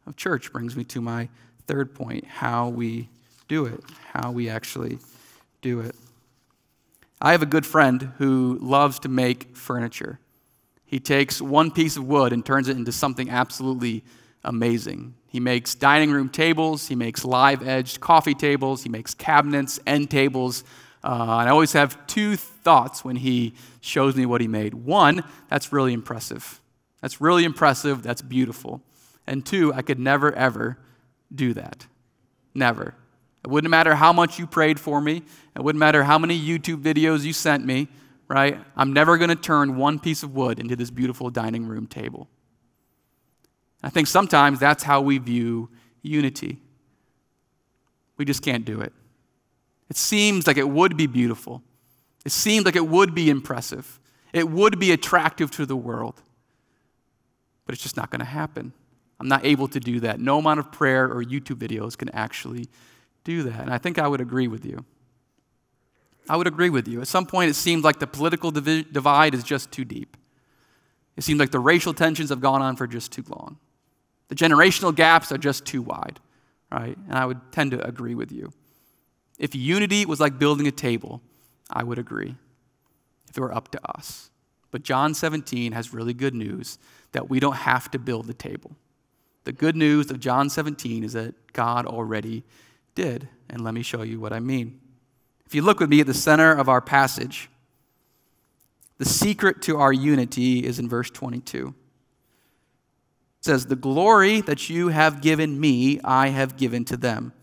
of 0.05 0.15
church? 0.15 0.51
Brings 0.51 0.75
me 0.75 0.84
to 0.86 1.01
my 1.01 1.29
third 1.67 1.93
point 1.95 2.25
how 2.25 2.69
we 2.69 3.10
do 3.47 3.65
it, 3.65 3.81
how 4.13 4.31
we 4.31 4.49
actually 4.49 4.99
do 5.62 5.79
it. 5.79 5.95
I 7.21 7.31
have 7.34 7.41
a 7.41 7.47
good 7.47 7.65
friend 7.65 8.13
who 8.17 8.57
loves 8.62 8.99
to 8.99 9.10
make 9.10 9.55
furniture. 9.55 10.19
He 10.86 10.99
takes 10.99 11.41
one 11.41 11.71
piece 11.71 11.95
of 11.95 12.05
wood 12.05 12.34
and 12.34 12.45
turns 12.45 12.67
it 12.67 12.75
into 12.75 12.91
something 12.91 13.29
absolutely 13.29 14.03
amazing. 14.43 15.13
He 15.27 15.39
makes 15.39 15.75
dining 15.75 16.12
room 16.12 16.29
tables, 16.29 16.88
he 16.88 16.95
makes 16.95 17.23
live 17.23 17.65
edged 17.65 18.01
coffee 18.01 18.34
tables, 18.34 18.84
he 18.84 18.89
makes 18.89 19.13
cabinets, 19.13 19.79
end 19.86 20.10
tables, 20.10 20.63
uh, 21.03 21.39
and 21.39 21.49
I 21.49 21.49
always 21.49 21.73
have 21.73 22.05
two 22.07 22.36
thoughts 22.36 23.03
when 23.03 23.15
he 23.15 23.53
shows 23.79 24.15
me 24.15 24.25
what 24.25 24.41
he 24.41 24.47
made. 24.47 24.73
One, 24.73 25.23
that's 25.47 25.71
really 25.71 25.93
impressive. 25.93 26.60
That's 27.01 27.19
really 27.19 27.43
impressive. 27.43 28.03
That's 28.03 28.21
beautiful. 28.21 28.81
And 29.25 29.45
two, 29.45 29.73
I 29.73 29.81
could 29.81 29.99
never, 29.99 30.31
ever 30.34 30.77
do 31.34 31.53
that. 31.53 31.88
Never. 32.53 32.95
It 33.43 33.49
wouldn't 33.49 33.71
matter 33.71 33.95
how 33.95 34.13
much 34.13 34.38
you 34.38 34.45
prayed 34.45 34.80
for 34.80 35.01
me, 35.01 35.23
it 35.56 35.62
wouldn't 35.62 35.80
matter 35.80 36.04
how 36.04 36.19
many 36.19 36.39
YouTube 36.39 36.82
videos 36.82 37.23
you 37.23 37.34
sent 37.34 37.65
me, 37.65 37.88
right? 38.27 38.60
I'm 38.75 38.93
never 38.93 39.17
going 39.17 39.30
to 39.30 39.36
turn 39.36 39.77
one 39.77 39.99
piece 39.99 40.23
of 40.23 40.34
wood 40.34 40.60
into 40.60 40.75
this 40.75 40.91
beautiful 40.91 41.30
dining 41.30 41.65
room 41.65 41.88
table. 41.88 42.27
I 43.84 43.89
think 43.89 44.08
sometimes 44.08 44.60
that's 44.60 44.84
how 44.84 45.01
we 45.01 45.17
view 45.17 45.69
unity. 46.01 46.60
We 48.17 48.25
just 48.25 48.43
can't 48.43 48.63
do 48.63 48.82
it. 48.82 48.93
It 49.89 49.97
seems 49.97 50.47
like 50.47 50.58
it 50.58 50.69
would 50.69 50.95
be 50.95 51.08
beautiful. 51.08 51.63
It 52.25 52.32
seems 52.32 52.65
like 52.65 52.75
it 52.75 52.88
would 52.88 53.15
be 53.15 53.30
impressive. 53.30 53.99
It 54.32 54.49
would 54.49 54.80
be 54.80 54.91
attractive 54.91 55.51
to 55.51 55.65
the 55.65 55.75
world. 55.75 56.21
But 57.65 57.73
it's 57.73 57.84
just 57.84 57.97
not 57.97 58.10
going 58.12 58.19
to 58.19 58.25
happen. 58.25 58.73
I'm 59.19 59.27
not 59.27 59.45
able 59.45 59.67
to 59.69 59.80
do 59.80 59.99
that. 60.01 60.19
No 60.19 60.38
amount 60.38 60.60
of 60.60 60.71
prayer 60.71 61.06
or 61.06 61.23
YouTube 61.23 61.58
videos 61.58 61.97
can 61.97 62.10
actually 62.10 62.69
do 63.23 63.43
that. 63.43 63.62
And 63.62 63.73
I 63.73 63.77
think 63.77 63.99
I 63.99 64.07
would 64.07 64.21
agree 64.21 64.47
with 64.47 64.65
you. 64.65 64.86
I 66.29 66.38
would 66.38 66.47
agree 66.47 66.69
with 66.69 66.88
you. 66.88 67.01
At 67.01 67.07
some 67.07 67.25
point, 67.25 67.49
it 67.49 67.55
seemed 67.55 67.84
like 67.84 67.99
the 67.99 68.07
political 68.07 68.51
divi- 68.51 68.84
divide 68.84 69.34
is 69.34 69.43
just 69.43 69.71
too 69.71 69.84
deep. 69.84 70.17
It 71.17 71.23
seems 71.23 71.39
like 71.39 71.51
the 71.51 71.60
racial 71.60 71.93
tensions 71.93 72.29
have 72.29 72.41
gone 72.41 72.62
on 72.62 72.75
for 72.75 72.88
just 72.88 73.12
too 73.12 73.23
long. 73.27 73.57
The 74.29 74.36
generational 74.36 74.95
gaps 74.95 75.31
are 75.31 75.38
just 75.38 75.65
too 75.65 75.81
wide, 75.81 76.19
right? 76.71 76.97
And 76.97 77.17
I 77.17 77.25
would 77.25 77.51
tend 77.51 77.71
to 77.71 77.86
agree 77.86 78.15
with 78.15 78.31
you. 78.31 78.53
If 79.38 79.55
unity 79.55 80.05
was 80.05 80.19
like 80.19 80.39
building 80.39 80.67
a 80.67 80.71
table, 80.71 81.21
I 81.69 81.84
would 81.84 81.99
agree, 81.99 82.36
if 83.29 83.38
it 83.38 83.41
were 83.41 83.53
up 83.53 83.71
to 83.71 83.79
us. 83.97 84.29
But 84.69 84.84
John 84.84 85.13
17 85.13 85.73
has 85.73 85.93
really 85.93 86.13
good 86.13 86.34
news 86.34 86.79
that 87.12 87.29
we 87.29 87.39
don't 87.39 87.57
have 87.57 87.91
to 87.91 87.99
build 87.99 88.27
the 88.27 88.34
table. 88.34 88.71
The 89.43 89.51
good 89.51 89.75
news 89.75 90.12
of 90.12 90.19
John 90.19 90.49
17 90.49 91.03
is 91.03 91.13
that 91.13 91.51
God 91.51 91.86
already 91.86 92.43
did. 92.95 93.27
And 93.49 93.63
let 93.63 93.73
me 93.73 93.84
show 93.84 94.01
you 94.01 94.19
what 94.19 94.34
I 94.34 94.39
mean. 94.39 94.80
If 95.45 95.56
you 95.56 95.62
look 95.62 95.80
with 95.80 95.89
me 95.89 96.01
at 96.01 96.08
the 96.08 96.13
center 96.13 96.54
of 96.54 96.69
our 96.69 96.82
passage, 96.82 97.49
the 98.97 99.06
secret 99.06 99.62
to 99.63 99.77
our 99.77 99.91
unity 99.91 100.65
is 100.65 100.80
in 100.80 100.88
verse 100.88 101.10
22. 101.10 101.73
It 103.39 103.45
says, 103.45 103.65
The 103.65 103.75
glory 103.75 104.41
that 104.41 104.69
you 104.69 104.89
have 104.89 105.21
given 105.21 105.60
me, 105.60 105.99
I 106.04 106.30
have 106.30 106.58
given 106.58 106.86
to 106.86 106.97
them 106.97 107.34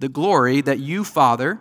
the 0.00 0.08
glory 0.08 0.62
that 0.62 0.78
you, 0.78 1.04
Father, 1.04 1.60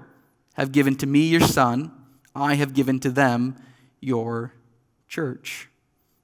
have 0.54 0.72
given 0.72 0.96
to 0.96 1.06
me, 1.06 1.28
your 1.28 1.42
Son, 1.42 1.92
I 2.34 2.56
have 2.56 2.74
given 2.74 3.00
to 3.02 3.12
them, 3.12 3.62
your 4.00 4.54
church. 5.10 5.69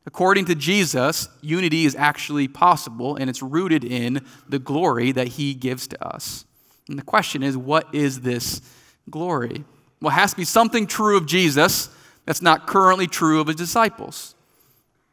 According 0.06 0.46
to 0.46 0.56
Jesus, 0.56 1.30
unity 1.42 1.86
is 1.86 1.96
actually 1.96 2.48
possible, 2.48 3.16
and 3.16 3.30
it's 3.30 3.42
rooted 3.42 3.84
in 3.84 4.24
the 4.48 4.60
glory 4.60 5.12
that 5.12 5.30
he 5.30 5.54
gives 5.54 5.88
to 5.88 6.08
us. 6.08 6.46
And 6.88 6.98
the 7.00 7.04
question 7.04 7.42
is, 7.42 7.58
what 7.58 7.94
is 7.94 8.22
this 8.22 8.62
glory? 9.10 9.64
Well, 10.02 10.12
it 10.12 10.16
has 10.16 10.32
to 10.32 10.38
be 10.38 10.46
something 10.46 10.86
true 10.86 11.18
of 11.18 11.26
Jesus 11.26 11.90
that's 12.26 12.42
not 12.42 12.68
currently 12.68 13.08
true 13.08 13.40
of 13.40 13.48
his 13.48 13.56
disciples. 13.56 14.36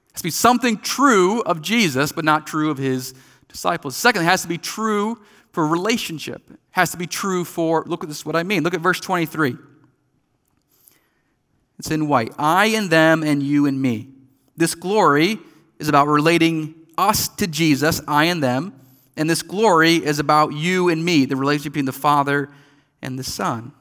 It 0.09 0.13
has 0.13 0.21
to 0.21 0.25
be 0.25 0.31
something 0.31 0.77
true 0.77 1.41
of 1.43 1.63
Jesus, 1.63 2.13
but 2.13 2.25
not 2.25 2.47
true 2.47 2.71
of 2.71 2.77
his 2.77 3.15
disciples. 3.49 3.97
Second, 3.97 4.23
it 4.23 4.27
has 4.27 4.43
to 4.43 4.49
be 4.49 4.59
true 4.59 5.19
for 5.53 5.67
relationship. 5.67 6.43
It 6.51 6.59
has 6.73 6.91
to 6.91 6.99
be 6.99 7.07
true 7.07 7.47
for, 7.47 7.85
look 7.87 8.03
at 8.03 8.11
this, 8.11 8.27
what 8.27 8.37
I 8.37 8.43
mean. 8.43 8.63
Look 8.63 8.75
at 8.75 8.81
verse 8.81 9.01
23. 9.01 9.57
It's 11.79 11.91
in 11.91 12.09
white. 12.09 12.33
I 12.39 12.67
and 12.67 12.91
them 12.91 13.23
and 13.23 13.43
you 13.43 13.65
and 13.65 13.81
me. 13.81 14.12
This 14.57 14.75
glory 14.75 15.39
is 15.79 15.89
about 15.89 16.09
relating 16.09 16.75
us 16.99 17.29
to 17.29 17.47
Jesus, 17.47 18.01
I 18.07 18.25
and 18.25 18.43
them. 18.43 18.75
And 19.17 19.29
this 19.29 19.43
glory 19.43 19.97
is 19.97 20.19
about 20.19 20.53
you 20.53 20.89
and 20.89 21.05
me, 21.05 21.25
the 21.25 21.37
relationship 21.37 21.73
between 21.75 21.87
the 21.87 21.93
Father 21.93 22.49
and 23.03 23.19
the 23.19 23.25
Son. 23.25 23.73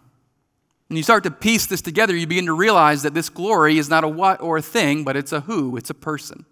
When 0.88 0.98
you 0.98 1.04
start 1.04 1.24
to 1.24 1.32
piece 1.32 1.68
this 1.68 1.82
together, 1.82 2.16
you 2.16 2.28
begin 2.28 2.48
to 2.48 2.54
realize 2.54 3.04
that 3.04 3.14
this 3.14 3.30
glory 3.30 3.78
is 3.78 3.90
not 3.90 4.04
a 4.04 4.10
what 4.10 4.42
or 4.42 4.58
a 4.58 4.62
thing, 4.62 5.06
but 5.06 5.16
it's 5.16 5.32
a 5.32 5.42
who, 5.42 5.78
it's 5.78 5.90
a 5.90 5.94
person. 5.94 6.46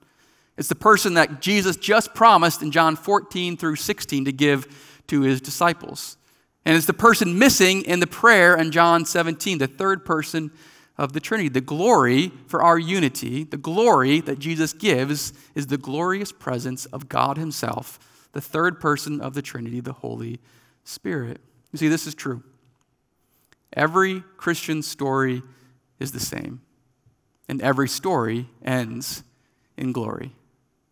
It's 0.58 0.70
the 0.70 0.76
person 0.76 1.16
that 1.16 1.42
Jesus 1.42 1.76
just 1.76 2.14
promised 2.14 2.62
in 2.62 2.72
John 2.72 2.96
14 2.96 3.58
through 3.58 3.76
16 3.76 4.26
to 4.26 4.32
give 4.32 5.02
to 5.08 5.22
his 5.22 5.42
disciples. 5.42 6.18
And 6.66 6.78
it's 6.78 6.86
the 6.86 6.94
person 6.94 7.40
missing 7.40 7.82
in 7.82 8.00
the 8.00 8.08
prayer 8.08 8.56
in 8.56 8.72
John 8.72 9.06
17, 9.06 9.58
the 9.58 9.68
third 9.68 10.06
person 10.06 10.52
of 11.00 11.14
the 11.14 11.20
Trinity. 11.22 11.48
The 11.48 11.62
glory 11.62 12.32
for 12.46 12.62
our 12.62 12.78
unity, 12.78 13.46
the 13.46 13.58
glory 13.58 14.20
that 14.20 14.38
Jesus 14.38 14.74
gives, 14.74 15.34
is 15.56 15.68
the 15.68 15.78
glorious 15.78 16.34
presence 16.34 16.86
of 16.88 17.08
God 17.08 17.38
Himself, 17.38 18.28
the 18.34 18.42
third 18.42 18.82
person 18.82 19.22
of 19.22 19.34
the 19.34 19.42
Trinity, 19.42 19.80
the 19.80 19.94
Holy 19.94 20.40
Spirit. 20.84 21.40
You 21.72 21.80
see, 21.80 21.88
this 21.88 22.06
is 22.06 22.14
true. 22.14 22.44
Every 23.72 24.24
Christian 24.36 24.82
story 24.84 25.42
is 26.00 26.12
the 26.12 26.20
same, 26.20 26.62
and 27.48 27.62
every 27.62 27.88
story 27.88 28.50
ends 28.64 29.24
in 29.78 29.94
glory. 29.94 30.36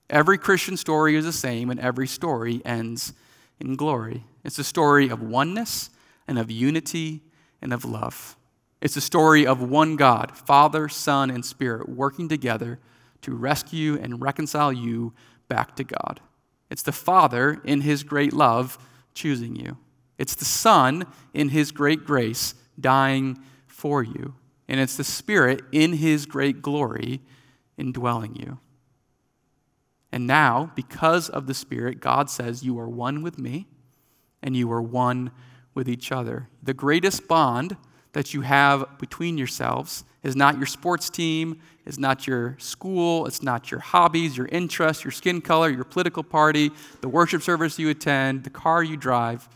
Every 0.10 0.38
Christian 0.38 0.78
story 0.78 1.18
is 1.18 1.26
the 1.26 1.34
same, 1.34 1.70
and 1.70 1.82
every 1.82 2.08
story 2.08 2.62
ends 2.64 3.12
in 3.60 3.76
glory. 3.76 4.24
It's 4.46 4.58
a 4.58 4.64
story 4.64 5.10
of 5.10 5.22
oneness 5.22 5.90
and 6.30 6.40
of 6.40 6.50
unity 6.50 7.24
and 7.62 7.74
of 7.74 7.84
love. 7.84 8.38
It's 8.82 8.96
a 8.96 9.02
story 9.02 9.46
of 9.48 9.62
one 9.62 9.96
God, 9.96 10.38
Father, 10.38 10.88
Son, 10.88 11.30
and 11.30 11.44
Spirit, 11.44 11.90
working 11.90 12.30
together 12.30 12.80
to 13.22 13.36
rescue 13.36 13.98
and 14.00 14.22
reconcile 14.22 14.72
you 14.72 15.14
back 15.48 15.76
to 15.78 15.84
God. 15.84 16.20
It's 16.70 16.84
the 16.84 16.92
Father, 16.92 17.60
in 17.64 17.82
His 17.82 18.04
great 18.04 18.34
love, 18.34 18.78
choosing 19.14 19.56
you. 19.56 19.78
It's 20.18 20.36
the 20.36 20.46
Son, 20.46 21.06
in 21.34 21.50
His 21.50 21.72
great 21.72 22.06
grace, 22.06 22.54
dying 22.80 23.40
for 23.66 24.04
you. 24.04 24.36
And 24.68 24.80
it's 24.80 24.98
the 24.98 25.04
Spirit, 25.04 25.62
in 25.72 25.94
His 25.94 26.26
great 26.26 26.62
glory, 26.62 27.22
indwelling 27.78 28.36
you. 28.36 28.60
And 30.12 30.28
now, 30.28 30.72
because 30.76 31.30
of 31.30 31.48
the 31.48 31.54
Spirit, 31.54 32.00
God 32.00 32.30
says, 32.30 32.64
You 32.64 32.80
are 32.80 32.90
one 32.90 33.24
with 33.24 33.40
me 33.40 33.68
and 34.42 34.56
you 34.56 34.72
are 34.72 34.82
one 34.82 35.32
with 35.74 35.90
each 35.90 36.12
other. 36.12 36.50
The 36.64 36.74
greatest 36.74 37.28
bond 37.28 37.78
that 38.18 38.34
you 38.34 38.42
have 38.42 38.98
between 38.98 39.38
yourselves 39.38 40.04
is 40.24 40.36
not 40.36 40.58
your 40.58 40.66
sports 40.66 41.08
team, 41.08 41.62
is 41.86 42.00
not 42.00 42.26
your 42.26 42.56
school, 42.58 43.28
it's 43.28 43.44
not 43.44 43.70
your 43.70 43.80
hobbies, 43.80 44.36
your 44.36 44.48
interests, 44.48 45.04
your 45.04 45.12
skin 45.12 45.40
color, 45.40 45.70
your 45.70 45.84
political 45.84 46.24
party, 46.24 46.72
the 47.02 47.08
worship 47.08 47.44
service 47.44 47.78
you 47.78 47.92
attend, 47.92 48.44
the 48.44 48.50
car 48.50 48.82
you 48.82 48.98
drive. 48.98 49.48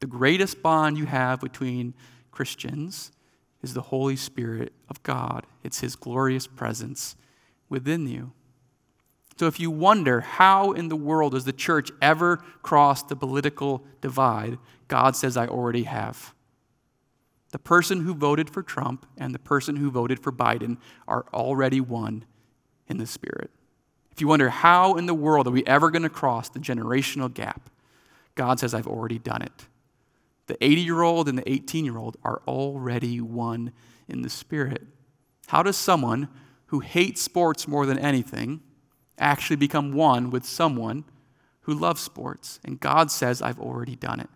The 0.00 0.06
greatest 0.06 0.62
bond 0.62 0.96
you 0.96 1.04
have 1.04 1.42
between 1.42 1.92
Christians 2.30 3.12
is 3.60 3.74
the 3.74 3.82
Holy 3.82 4.16
Spirit 4.16 4.72
of 4.88 5.02
God. 5.02 5.44
It's 5.62 5.80
His 5.80 5.94
glorious 5.94 6.46
presence 6.46 7.16
within 7.68 8.06
you. 8.06 8.32
So 9.38 9.46
if 9.46 9.60
you 9.60 9.70
wonder 9.70 10.22
how 10.22 10.72
in 10.72 10.88
the 10.88 10.96
world 10.96 11.32
does 11.32 11.44
the 11.44 11.52
church 11.52 11.90
ever 12.00 12.38
cross 12.62 13.02
the 13.02 13.14
political 13.14 13.84
divide, 14.00 14.56
God 14.88 15.14
says, 15.16 15.36
I 15.36 15.48
already 15.48 15.82
have. 15.82 16.32
The 17.56 17.60
person 17.60 18.02
who 18.02 18.12
voted 18.12 18.50
for 18.50 18.62
Trump 18.62 19.06
and 19.16 19.34
the 19.34 19.38
person 19.38 19.76
who 19.76 19.90
voted 19.90 20.20
for 20.20 20.30
Biden 20.30 20.76
are 21.08 21.24
already 21.32 21.80
one 21.80 22.26
in 22.86 22.98
the 22.98 23.06
Spirit. 23.06 23.50
If 24.12 24.20
you 24.20 24.28
wonder 24.28 24.50
how 24.50 24.96
in 24.96 25.06
the 25.06 25.14
world 25.14 25.48
are 25.48 25.52
we 25.52 25.64
ever 25.64 25.90
going 25.90 26.02
to 26.02 26.10
cross 26.10 26.50
the 26.50 26.58
generational 26.58 27.32
gap, 27.32 27.70
God 28.34 28.60
says, 28.60 28.74
I've 28.74 28.86
already 28.86 29.18
done 29.18 29.40
it. 29.40 29.68
The 30.48 30.62
80 30.62 30.82
year 30.82 31.00
old 31.00 31.30
and 31.30 31.38
the 31.38 31.50
18 31.50 31.86
year 31.86 31.96
old 31.96 32.18
are 32.22 32.42
already 32.46 33.22
one 33.22 33.72
in 34.06 34.20
the 34.20 34.28
Spirit. 34.28 34.82
How 35.46 35.62
does 35.62 35.78
someone 35.78 36.28
who 36.66 36.80
hates 36.80 37.22
sports 37.22 37.66
more 37.66 37.86
than 37.86 37.98
anything 37.98 38.60
actually 39.18 39.56
become 39.56 39.94
one 39.94 40.28
with 40.28 40.44
someone 40.44 41.04
who 41.62 41.72
loves 41.72 42.02
sports. 42.02 42.60
And 42.66 42.78
God 42.78 43.10
says, 43.10 43.40
I've 43.40 43.58
already 43.58 43.96
done 43.96 44.20
it. 44.20 44.28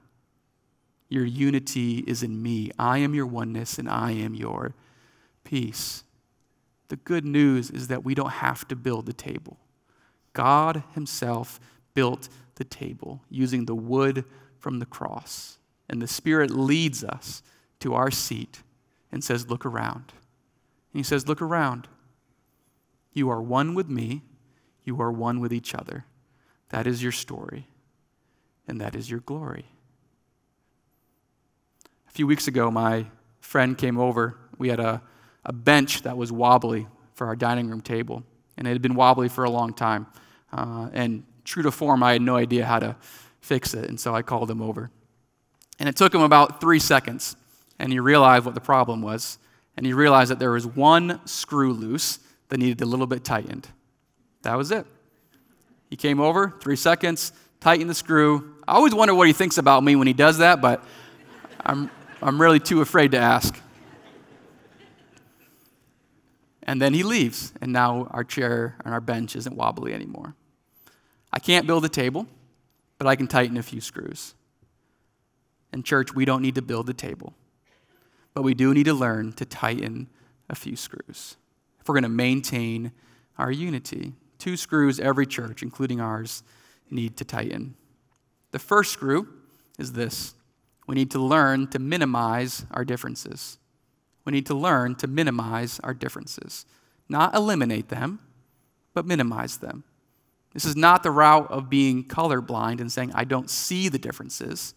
Your 1.10 1.26
unity 1.26 1.98
is 2.06 2.22
in 2.22 2.42
me. 2.42 2.70
I 2.78 2.98
am 2.98 3.14
your 3.14 3.26
oneness, 3.26 3.78
and 3.78 3.90
I 3.90 4.12
am 4.12 4.34
your 4.34 4.74
peace. 5.44 6.04
The 6.88 6.96
good 6.96 7.26
news 7.26 7.70
is 7.70 7.88
that 7.88 8.04
we 8.04 8.14
don't 8.14 8.30
have 8.30 8.66
to 8.68 8.76
build 8.76 9.04
the 9.04 9.12
table. 9.12 9.58
God 10.32 10.82
Himself 10.94 11.60
built 11.92 12.30
the 12.54 12.64
table 12.64 13.20
using 13.28 13.66
the 13.66 13.74
wood 13.74 14.24
from 14.58 14.78
the 14.78 14.86
cross. 14.86 15.58
And 15.90 16.00
the 16.00 16.08
Spirit 16.08 16.50
leads 16.50 17.04
us 17.04 17.42
to 17.80 17.92
our 17.92 18.10
seat 18.10 18.62
and 19.12 19.22
says, 19.22 19.50
Look 19.50 19.66
around. 19.66 20.14
And 20.94 21.00
He 21.00 21.02
says, 21.02 21.28
Look 21.28 21.42
around. 21.42 21.86
You 23.12 23.28
are 23.28 23.42
one 23.42 23.74
with 23.74 23.90
me 23.90 24.22
you 24.84 25.00
are 25.00 25.12
one 25.12 25.40
with 25.40 25.52
each 25.52 25.74
other. 25.74 26.04
That 26.70 26.86
is 26.86 27.02
your 27.02 27.12
story, 27.12 27.68
and 28.66 28.80
that 28.80 28.94
is 28.94 29.10
your 29.10 29.20
glory. 29.20 29.66
A 32.10 32.12
few 32.12 32.26
weeks 32.26 32.48
ago, 32.48 32.72
my 32.72 33.06
friend 33.40 33.78
came 33.78 33.96
over. 33.96 34.36
We 34.58 34.68
had 34.68 34.80
a, 34.80 35.00
a 35.44 35.52
bench 35.52 36.02
that 36.02 36.16
was 36.16 36.32
wobbly 36.32 36.88
for 37.14 37.28
our 37.28 37.36
dining 37.36 37.70
room 37.70 37.80
table, 37.80 38.24
and 38.56 38.66
it 38.66 38.72
had 38.72 38.82
been 38.82 38.96
wobbly 38.96 39.28
for 39.28 39.44
a 39.44 39.50
long 39.50 39.72
time. 39.72 40.08
Uh, 40.52 40.90
and 40.92 41.22
true 41.44 41.62
to 41.62 41.70
form, 41.70 42.02
I 42.02 42.14
had 42.14 42.22
no 42.22 42.34
idea 42.34 42.66
how 42.66 42.80
to 42.80 42.96
fix 43.40 43.74
it, 43.74 43.88
and 43.88 43.98
so 43.98 44.12
I 44.12 44.22
called 44.22 44.50
him 44.50 44.60
over. 44.60 44.90
And 45.78 45.88
it 45.88 45.94
took 45.94 46.12
him 46.12 46.22
about 46.22 46.60
three 46.60 46.80
seconds, 46.80 47.36
and 47.78 47.92
he 47.92 48.00
realized 48.00 48.44
what 48.44 48.56
the 48.56 48.60
problem 48.60 49.02
was. 49.02 49.38
And 49.76 49.86
he 49.86 49.92
realized 49.92 50.32
that 50.32 50.40
there 50.40 50.50
was 50.50 50.66
one 50.66 51.20
screw 51.28 51.72
loose 51.72 52.18
that 52.48 52.58
needed 52.58 52.80
a 52.80 52.86
little 52.86 53.06
bit 53.06 53.22
tightened. 53.22 53.68
That 54.42 54.56
was 54.56 54.72
it. 54.72 54.84
He 55.88 55.96
came 55.96 56.18
over, 56.18 56.58
three 56.60 56.74
seconds, 56.74 57.32
tightened 57.60 57.88
the 57.88 57.94
screw. 57.94 58.56
I 58.66 58.72
always 58.72 58.96
wonder 58.96 59.14
what 59.14 59.28
he 59.28 59.32
thinks 59.32 59.58
about 59.58 59.84
me 59.84 59.94
when 59.94 60.08
he 60.08 60.12
does 60.12 60.38
that, 60.38 60.60
but 60.60 60.84
I'm, 61.64 61.88
I'm 62.22 62.40
really 62.40 62.60
too 62.60 62.80
afraid 62.80 63.12
to 63.12 63.18
ask. 63.18 63.58
And 66.62 66.80
then 66.80 66.94
he 66.94 67.02
leaves, 67.02 67.52
and 67.60 67.72
now 67.72 68.06
our 68.10 68.22
chair 68.22 68.76
and 68.84 68.94
our 68.94 69.00
bench 69.00 69.34
isn't 69.34 69.56
wobbly 69.56 69.92
anymore. 69.92 70.34
I 71.32 71.38
can't 71.38 71.66
build 71.66 71.84
a 71.84 71.88
table, 71.88 72.26
but 72.98 73.06
I 73.06 73.16
can 73.16 73.26
tighten 73.26 73.56
a 73.56 73.62
few 73.62 73.80
screws. 73.80 74.34
In 75.72 75.82
church, 75.82 76.14
we 76.14 76.24
don't 76.24 76.42
need 76.42 76.54
to 76.56 76.62
build 76.62 76.88
a 76.90 76.94
table, 76.94 77.34
but 78.34 78.42
we 78.42 78.54
do 78.54 78.74
need 78.74 78.84
to 78.84 78.94
learn 78.94 79.32
to 79.34 79.44
tighten 79.44 80.08
a 80.48 80.54
few 80.54 80.76
screws 80.76 81.36
if 81.80 81.88
we're 81.88 81.94
going 81.94 82.02
to 82.02 82.08
maintain 82.08 82.92
our 83.38 83.50
unity 83.50 84.12
two 84.40 84.56
screws 84.56 84.98
every 84.98 85.26
church, 85.26 85.62
including 85.62 86.00
ours, 86.00 86.42
need 86.90 87.16
to 87.18 87.24
tighten. 87.24 87.76
The 88.50 88.58
first 88.58 88.90
screw 88.90 89.28
is 89.78 89.92
this 89.92 90.34
we 90.90 90.96
need 90.96 91.12
to 91.12 91.20
learn 91.20 91.68
to 91.68 91.78
minimize 91.78 92.66
our 92.72 92.84
differences. 92.84 93.58
We 94.24 94.32
need 94.32 94.46
to 94.46 94.54
learn 94.54 94.96
to 94.96 95.06
minimize 95.06 95.78
our 95.84 95.94
differences, 95.94 96.66
not 97.08 97.32
eliminate 97.32 97.90
them, 97.90 98.18
but 98.92 99.06
minimize 99.06 99.58
them. 99.58 99.84
This 100.52 100.64
is 100.64 100.74
not 100.74 101.04
the 101.04 101.12
route 101.12 101.48
of 101.48 101.70
being 101.70 102.02
colorblind 102.02 102.80
and 102.80 102.90
saying, 102.90 103.12
I 103.14 103.22
don't 103.22 103.48
see 103.48 103.88
the 103.88 104.00
differences, 104.00 104.74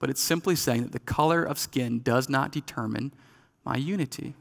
but 0.00 0.10
it's 0.10 0.20
simply 0.20 0.56
saying 0.56 0.82
that 0.82 0.90
the 0.90 0.98
color 0.98 1.44
of 1.44 1.60
skin 1.60 2.00
does 2.00 2.28
not 2.28 2.50
determine 2.50 3.14
my 3.64 3.76
unity. 3.76 4.34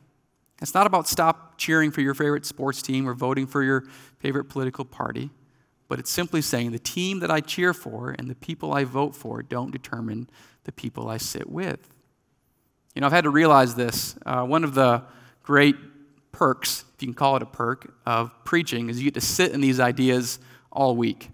It's 0.59 0.73
not 0.73 0.87
about 0.87 1.07
stop 1.07 1.55
cheering 1.59 1.91
for 1.91 2.01
your 2.01 2.15
favorite 2.15 2.47
sports 2.47 2.81
team 2.81 3.07
or 3.07 3.13
voting 3.13 3.45
for 3.45 3.61
your 3.61 3.83
favorite 4.17 4.45
political 4.45 4.85
party, 4.85 5.29
but 5.87 5.99
it's 5.99 6.09
simply 6.09 6.41
saying 6.41 6.71
the 6.71 6.79
team 6.79 7.19
that 7.19 7.29
I 7.29 7.41
cheer 7.41 7.75
for 7.75 8.09
and 8.09 8.27
the 8.27 8.33
people 8.33 8.73
I 8.73 8.85
vote 8.85 9.15
for 9.15 9.43
don't 9.43 9.69
determine 9.69 10.27
the 10.63 10.71
people 10.71 11.09
I 11.09 11.17
sit 11.17 11.49
with. 11.49 11.79
You 12.95 13.01
know, 13.01 13.07
I've 13.07 13.13
had 13.13 13.23
to 13.23 13.29
realize 13.29 13.75
this. 13.75 14.15
Uh, 14.25 14.43
one 14.43 14.63
of 14.63 14.73
the 14.73 15.03
great 15.43 15.75
perks, 16.31 16.85
if 16.95 17.01
you 17.01 17.07
can 17.07 17.13
call 17.13 17.35
it 17.35 17.41
a 17.41 17.45
perk, 17.45 17.93
of 18.05 18.31
preaching 18.43 18.89
is 18.89 18.99
you 18.99 19.05
get 19.05 19.13
to 19.13 19.21
sit 19.21 19.51
in 19.51 19.61
these 19.61 19.79
ideas 19.79 20.39
all 20.71 20.95
week. 20.95 21.29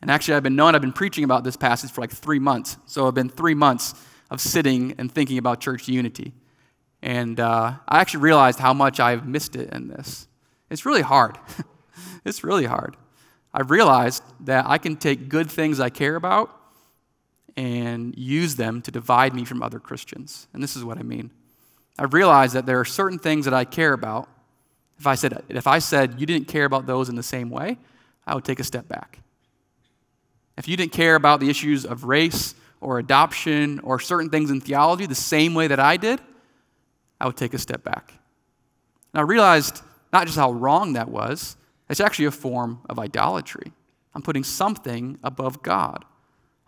And 0.00 0.10
actually, 0.10 0.34
I've 0.34 0.42
been 0.42 0.56
known, 0.56 0.74
I've 0.74 0.80
been 0.80 0.92
preaching 0.92 1.24
about 1.24 1.44
this 1.44 1.56
passage 1.56 1.90
for 1.90 2.00
like 2.00 2.10
three 2.10 2.38
months. 2.38 2.76
So 2.86 3.06
I've 3.06 3.14
been 3.14 3.28
three 3.28 3.54
months 3.54 3.94
of 4.30 4.40
sitting 4.40 4.94
and 4.98 5.10
thinking 5.10 5.38
about 5.38 5.60
church 5.60 5.88
unity. 5.88 6.34
And 7.02 7.38
uh, 7.38 7.74
I 7.86 8.00
actually 8.00 8.20
realized 8.20 8.58
how 8.58 8.72
much 8.72 8.98
I've 9.00 9.26
missed 9.26 9.56
it 9.56 9.70
in 9.72 9.88
this. 9.88 10.26
It's 10.70 10.86
really 10.86 11.02
hard. 11.02 11.38
it's 12.24 12.42
really 12.42 12.64
hard. 12.64 12.96
I've 13.52 13.70
realized 13.70 14.22
that 14.40 14.66
I 14.66 14.78
can 14.78 14.96
take 14.96 15.28
good 15.28 15.50
things 15.50 15.80
I 15.80 15.90
care 15.90 16.16
about 16.16 16.50
and 17.56 18.16
use 18.16 18.56
them 18.56 18.82
to 18.82 18.90
divide 18.90 19.34
me 19.34 19.44
from 19.44 19.62
other 19.62 19.78
Christians. 19.78 20.48
And 20.52 20.62
this 20.62 20.76
is 20.76 20.84
what 20.84 20.98
I 20.98 21.02
mean. 21.02 21.30
I've 21.98 22.12
realized 22.12 22.54
that 22.54 22.66
there 22.66 22.80
are 22.80 22.84
certain 22.84 23.18
things 23.18 23.44
that 23.44 23.54
I 23.54 23.64
care 23.64 23.92
about. 23.92 24.28
If 24.98 25.06
I 25.06 25.14
said, 25.14 25.42
if 25.48 25.66
I 25.66 25.78
said 25.78 26.20
you 26.20 26.26
didn't 26.26 26.48
care 26.48 26.64
about 26.64 26.86
those 26.86 27.08
in 27.08 27.14
the 27.14 27.22
same 27.22 27.50
way, 27.50 27.78
I 28.26 28.34
would 28.34 28.44
take 28.44 28.60
a 28.60 28.64
step 28.64 28.88
back. 28.88 29.20
If 30.56 30.68
you 30.68 30.76
didn't 30.76 30.92
care 30.92 31.14
about 31.14 31.40
the 31.40 31.50
issues 31.50 31.84
of 31.84 32.04
race 32.04 32.54
or 32.80 32.98
adoption 32.98 33.80
or 33.80 33.98
certain 33.98 34.30
things 34.30 34.50
in 34.50 34.60
theology 34.60 35.06
the 35.06 35.14
same 35.14 35.54
way 35.54 35.66
that 35.68 35.80
I 35.80 35.96
did, 35.96 36.20
I 37.20 37.26
would 37.26 37.36
take 37.36 37.54
a 37.54 37.58
step 37.58 37.82
back. 37.82 38.12
And 39.12 39.20
I 39.20 39.22
realized 39.22 39.82
not 40.12 40.26
just 40.26 40.38
how 40.38 40.52
wrong 40.52 40.94
that 40.94 41.08
was, 41.08 41.56
it's 41.88 42.00
actually 42.00 42.26
a 42.26 42.30
form 42.30 42.80
of 42.88 42.98
idolatry. 42.98 43.72
I'm 44.14 44.22
putting 44.22 44.44
something 44.44 45.18
above 45.22 45.62
God. 45.62 46.04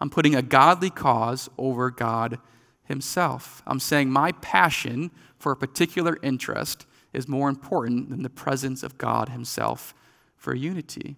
I'm 0.00 0.11
putting 0.11 0.35
a 0.35 0.42
godly 0.42 0.90
cause 0.90 1.48
over 1.56 1.90
God 1.90 2.38
Himself. 2.85 3.62
I'm 3.66 3.80
saying 3.80 4.11
my 4.11 4.32
passion 4.32 5.11
for 5.38 5.52
a 5.52 5.56
particular 5.56 6.18
interest 6.22 6.87
is 7.12 7.28
more 7.28 7.48
important 7.48 8.11
than 8.11 8.22
the 8.22 8.30
presence 8.30 8.82
of 8.82 8.98
God 8.98 9.30
Himself 9.30 9.94
for 10.37 10.54
unity. 10.54 11.16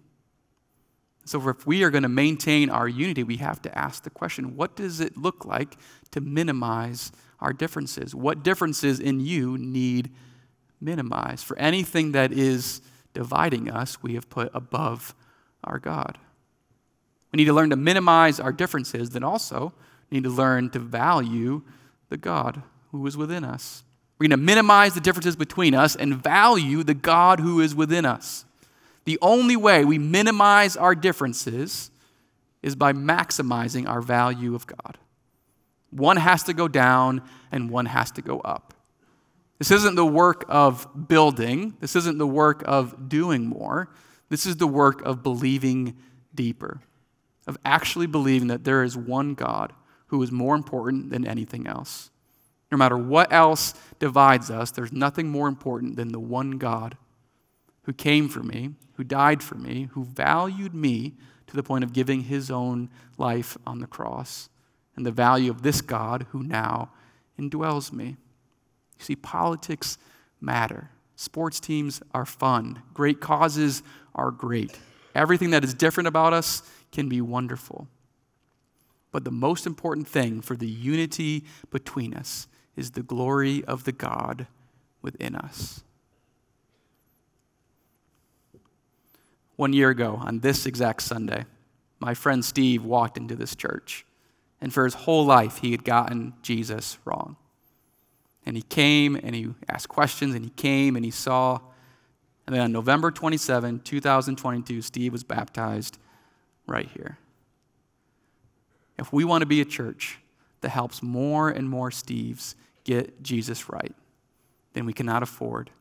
So, 1.25 1.47
if 1.49 1.67
we 1.67 1.83
are 1.83 1.91
going 1.91 2.03
to 2.03 2.09
maintain 2.09 2.69
our 2.69 2.87
unity, 2.87 3.23
we 3.23 3.37
have 3.37 3.61
to 3.63 3.77
ask 3.77 4.03
the 4.03 4.09
question 4.09 4.55
what 4.55 4.75
does 4.75 4.99
it 4.99 5.17
look 5.17 5.45
like 5.45 5.77
to 6.11 6.21
minimize 6.21 7.11
our 7.39 7.53
differences. 7.53 8.15
What 8.15 8.43
differences 8.43 8.99
in 8.99 9.19
you 9.19 9.57
need 9.57 10.11
minimized? 10.81 11.45
For 11.45 11.57
anything 11.57 12.13
that 12.13 12.31
is 12.31 12.81
dividing 13.13 13.69
us, 13.69 14.01
we 14.01 14.15
have 14.15 14.29
put 14.29 14.49
above 14.53 15.13
our 15.63 15.79
God. 15.79 16.17
We 17.31 17.37
need 17.37 17.45
to 17.45 17.53
learn 17.53 17.69
to 17.69 17.75
minimize 17.75 18.39
our 18.39 18.51
differences, 18.51 19.11
then 19.11 19.23
also 19.23 19.73
we 20.09 20.17
need 20.17 20.23
to 20.23 20.29
learn 20.29 20.69
to 20.71 20.79
value 20.79 21.61
the 22.09 22.17
God 22.17 22.63
who 22.91 23.05
is 23.05 23.15
within 23.15 23.43
us. 23.43 23.83
We're 24.17 24.27
going 24.27 24.39
to 24.39 24.45
minimize 24.45 24.93
the 24.93 24.99
differences 24.99 25.35
between 25.35 25.73
us 25.73 25.95
and 25.95 26.21
value 26.21 26.83
the 26.83 26.93
God 26.93 27.39
who 27.39 27.61
is 27.61 27.73
within 27.73 28.05
us. 28.05 28.45
The 29.05 29.17
only 29.21 29.55
way 29.55 29.85
we 29.85 29.97
minimize 29.97 30.75
our 30.75 30.95
differences 30.95 31.91
is 32.61 32.75
by 32.75 32.93
maximizing 32.93 33.87
our 33.87 34.01
value 34.01 34.55
of 34.55 34.67
God. 34.67 34.97
One 35.91 36.17
has 36.17 36.43
to 36.43 36.53
go 36.53 36.67
down 36.67 37.21
and 37.51 37.69
one 37.69 37.85
has 37.85 38.11
to 38.11 38.21
go 38.21 38.39
up. 38.41 38.73
This 39.57 39.71
isn't 39.71 39.95
the 39.95 40.05
work 40.05 40.45
of 40.47 41.07
building, 41.07 41.75
this 41.79 41.95
isn't 41.95 42.17
the 42.17 42.27
work 42.27 42.63
of 42.65 43.09
doing 43.09 43.45
more. 43.45 43.89
This 44.29 44.45
is 44.45 44.57
the 44.57 44.67
work 44.67 45.01
of 45.01 45.23
believing 45.23 45.97
deeper, 46.35 46.81
of 47.49 47.57
actually 47.65 48.07
believing 48.07 48.47
that 48.47 48.63
there 48.63 48.83
is 48.83 48.95
one 48.95 49.33
God 49.33 49.73
who 50.07 50.21
is 50.23 50.31
more 50.31 50.55
important 50.55 51.09
than 51.09 51.27
anything 51.27 51.67
else. 51.67 52.11
No 52.71 52.77
matter 52.77 52.97
what 52.97 53.33
else 53.33 53.73
divides 53.97 54.49
us, 54.51 54.71
there's 54.71 54.93
nothing 54.93 55.27
more 55.27 55.47
important 55.47 55.95
than 55.95 56.11
the 56.11 56.19
one 56.19 56.51
God 56.51 56.95
who 57.83 57.93
came 57.93 58.29
for 58.29 58.43
me, 58.43 58.75
who 58.93 59.03
died 59.03 59.41
for 59.41 59.55
me, 59.55 59.89
who 59.93 60.03
valued 60.05 60.75
me 60.75 61.15
to 61.47 61.55
the 61.55 61.63
point 61.63 61.83
of 61.83 61.91
giving 61.91 62.21
his 62.21 62.51
own 62.51 62.89
life 63.17 63.57
on 63.65 63.79
the 63.79 63.87
cross, 63.87 64.49
and 64.95 65.05
the 65.05 65.11
value 65.11 65.49
of 65.49 65.63
this 65.63 65.81
God 65.81 66.27
who 66.29 66.43
now 66.43 66.91
indwells 67.39 67.91
me. 67.91 68.17
You 68.99 69.05
see, 69.05 69.15
politics 69.15 69.97
matter. 70.39 70.91
Sports 71.15 71.59
teams 71.59 72.01
are 72.13 72.25
fun. 72.25 72.83
Great 72.93 73.19
causes 73.19 73.81
are 74.13 74.29
great. 74.29 74.77
Everything 75.15 75.49
that 75.49 75.63
is 75.63 75.73
different 75.73 76.07
about 76.07 76.33
us 76.33 76.61
can 76.91 77.09
be 77.09 77.21
wonderful. 77.21 77.87
But 79.11 79.23
the 79.23 79.31
most 79.31 79.65
important 79.65 80.07
thing 80.07 80.41
for 80.41 80.55
the 80.55 80.67
unity 80.67 81.45
between 81.71 82.13
us 82.13 82.47
is 82.75 82.91
the 82.91 83.03
glory 83.03 83.63
of 83.65 83.83
the 83.83 83.91
God 83.91 84.47
within 85.01 85.35
us. 85.35 85.83
One 89.55 89.73
year 89.73 89.89
ago, 89.89 90.19
on 90.21 90.39
this 90.39 90.65
exact 90.65 91.01
Sunday, 91.01 91.45
my 91.99 92.13
friend 92.13 92.45
Steve 92.45 92.85
walked 92.85 93.17
into 93.17 93.35
this 93.35 93.55
church, 93.55 94.05
and 94.61 94.73
for 94.73 94.85
his 94.85 94.93
whole 94.93 95.25
life, 95.25 95.57
he 95.57 95.71
had 95.71 95.83
gotten 95.83 96.33
Jesus 96.41 96.97
wrong. 97.03 97.35
And 98.45 98.55
he 98.55 98.61
came 98.61 99.15
and 99.15 99.35
he 99.35 99.49
asked 99.67 99.89
questions, 99.89 100.33
and 100.33 100.45
he 100.45 100.51
came 100.51 100.95
and 100.95 101.03
he 101.03 101.11
saw. 101.11 101.59
And 102.47 102.55
then 102.55 102.63
on 102.63 102.71
November 102.71 103.11
27, 103.11 103.81
2022, 103.81 104.81
Steve 104.81 105.11
was 105.11 105.23
baptized 105.23 105.97
right 106.69 106.89
here. 106.93 107.17
If 108.97 109.13
we 109.13 109.23
want 109.23 109.41
to 109.41 109.45
be 109.45 109.61
a 109.61 109.65
church 109.65 110.19
that 110.61 110.69
helps 110.69 111.01
more 111.01 111.49
and 111.49 111.69
more 111.69 111.89
Steves 111.89 112.55
get 112.83 113.23
Jesus 113.23 113.69
right, 113.69 113.95
then 114.73 114.85
we 114.85 114.93
cannot 114.93 115.23
afford 115.23 115.71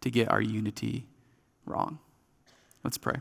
to 0.00 0.10
get 0.10 0.30
our 0.30 0.40
unity 0.40 1.06
wrong. 1.64 1.98
Let's 2.84 2.98
pray. 2.98 3.16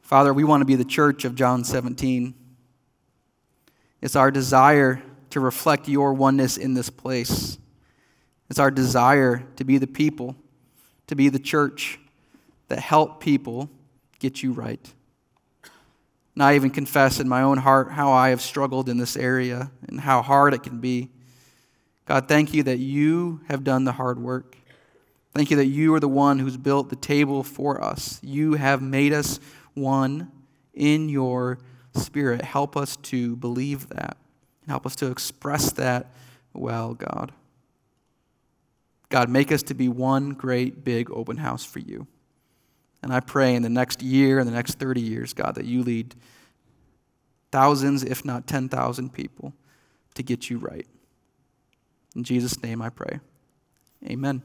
Father, 0.00 0.34
we 0.34 0.44
want 0.44 0.60
to 0.60 0.66
be 0.66 0.74
the 0.74 0.84
church 0.84 1.24
of 1.24 1.34
John 1.34 1.64
17. 1.64 2.34
It's 4.02 4.16
our 4.16 4.30
desire 4.30 5.02
to 5.30 5.40
reflect 5.40 5.88
your 5.88 6.12
oneness 6.12 6.58
in 6.58 6.74
this 6.74 6.90
place. 6.90 7.56
It's 8.50 8.58
our 8.58 8.70
desire 8.70 9.44
to 9.56 9.64
be 9.64 9.78
the 9.78 9.86
people, 9.86 10.36
to 11.12 11.16
be 11.16 11.28
the 11.28 11.38
church 11.38 12.00
that 12.68 12.78
help 12.78 13.20
people 13.20 13.68
get 14.18 14.42
you 14.42 14.50
right. 14.50 14.94
And 16.34 16.42
I 16.42 16.54
even 16.54 16.70
confess 16.70 17.20
in 17.20 17.28
my 17.28 17.42
own 17.42 17.58
heart 17.58 17.92
how 17.92 18.12
I 18.12 18.30
have 18.30 18.40
struggled 18.40 18.88
in 18.88 18.96
this 18.96 19.14
area 19.14 19.70
and 19.86 20.00
how 20.00 20.22
hard 20.22 20.54
it 20.54 20.62
can 20.62 20.80
be. 20.80 21.10
God, 22.06 22.28
thank 22.28 22.54
you 22.54 22.62
that 22.62 22.78
you 22.78 23.42
have 23.48 23.62
done 23.62 23.84
the 23.84 23.92
hard 23.92 24.18
work. 24.18 24.56
Thank 25.34 25.50
you 25.50 25.58
that 25.58 25.66
you 25.66 25.92
are 25.94 26.00
the 26.00 26.08
one 26.08 26.38
who's 26.38 26.56
built 26.56 26.88
the 26.88 26.96
table 26.96 27.42
for 27.42 27.84
us. 27.84 28.18
You 28.22 28.54
have 28.54 28.80
made 28.80 29.12
us 29.12 29.38
one 29.74 30.32
in 30.72 31.10
your 31.10 31.58
spirit. 31.94 32.40
Help 32.40 32.74
us 32.74 32.96
to 32.96 33.36
believe 33.36 33.90
that. 33.90 34.16
Help 34.66 34.86
us 34.86 34.96
to 34.96 35.10
express 35.10 35.72
that 35.72 36.10
well, 36.54 36.94
God. 36.94 37.32
God, 39.12 39.28
make 39.28 39.52
us 39.52 39.62
to 39.64 39.74
be 39.74 39.90
one 39.90 40.30
great 40.30 40.84
big 40.84 41.10
open 41.10 41.36
house 41.36 41.66
for 41.66 41.80
you. 41.80 42.06
And 43.02 43.12
I 43.12 43.20
pray 43.20 43.54
in 43.54 43.62
the 43.62 43.68
next 43.68 44.00
year 44.00 44.38
and 44.38 44.48
the 44.48 44.54
next 44.54 44.78
30 44.78 45.02
years, 45.02 45.34
God, 45.34 45.56
that 45.56 45.66
you 45.66 45.82
lead 45.82 46.14
thousands, 47.50 48.02
if 48.02 48.24
not 48.24 48.46
10,000 48.46 49.12
people 49.12 49.52
to 50.14 50.22
get 50.22 50.48
you 50.48 50.56
right. 50.56 50.86
In 52.16 52.24
Jesus' 52.24 52.62
name 52.62 52.80
I 52.80 52.88
pray. 52.88 53.20
Amen. 54.06 54.42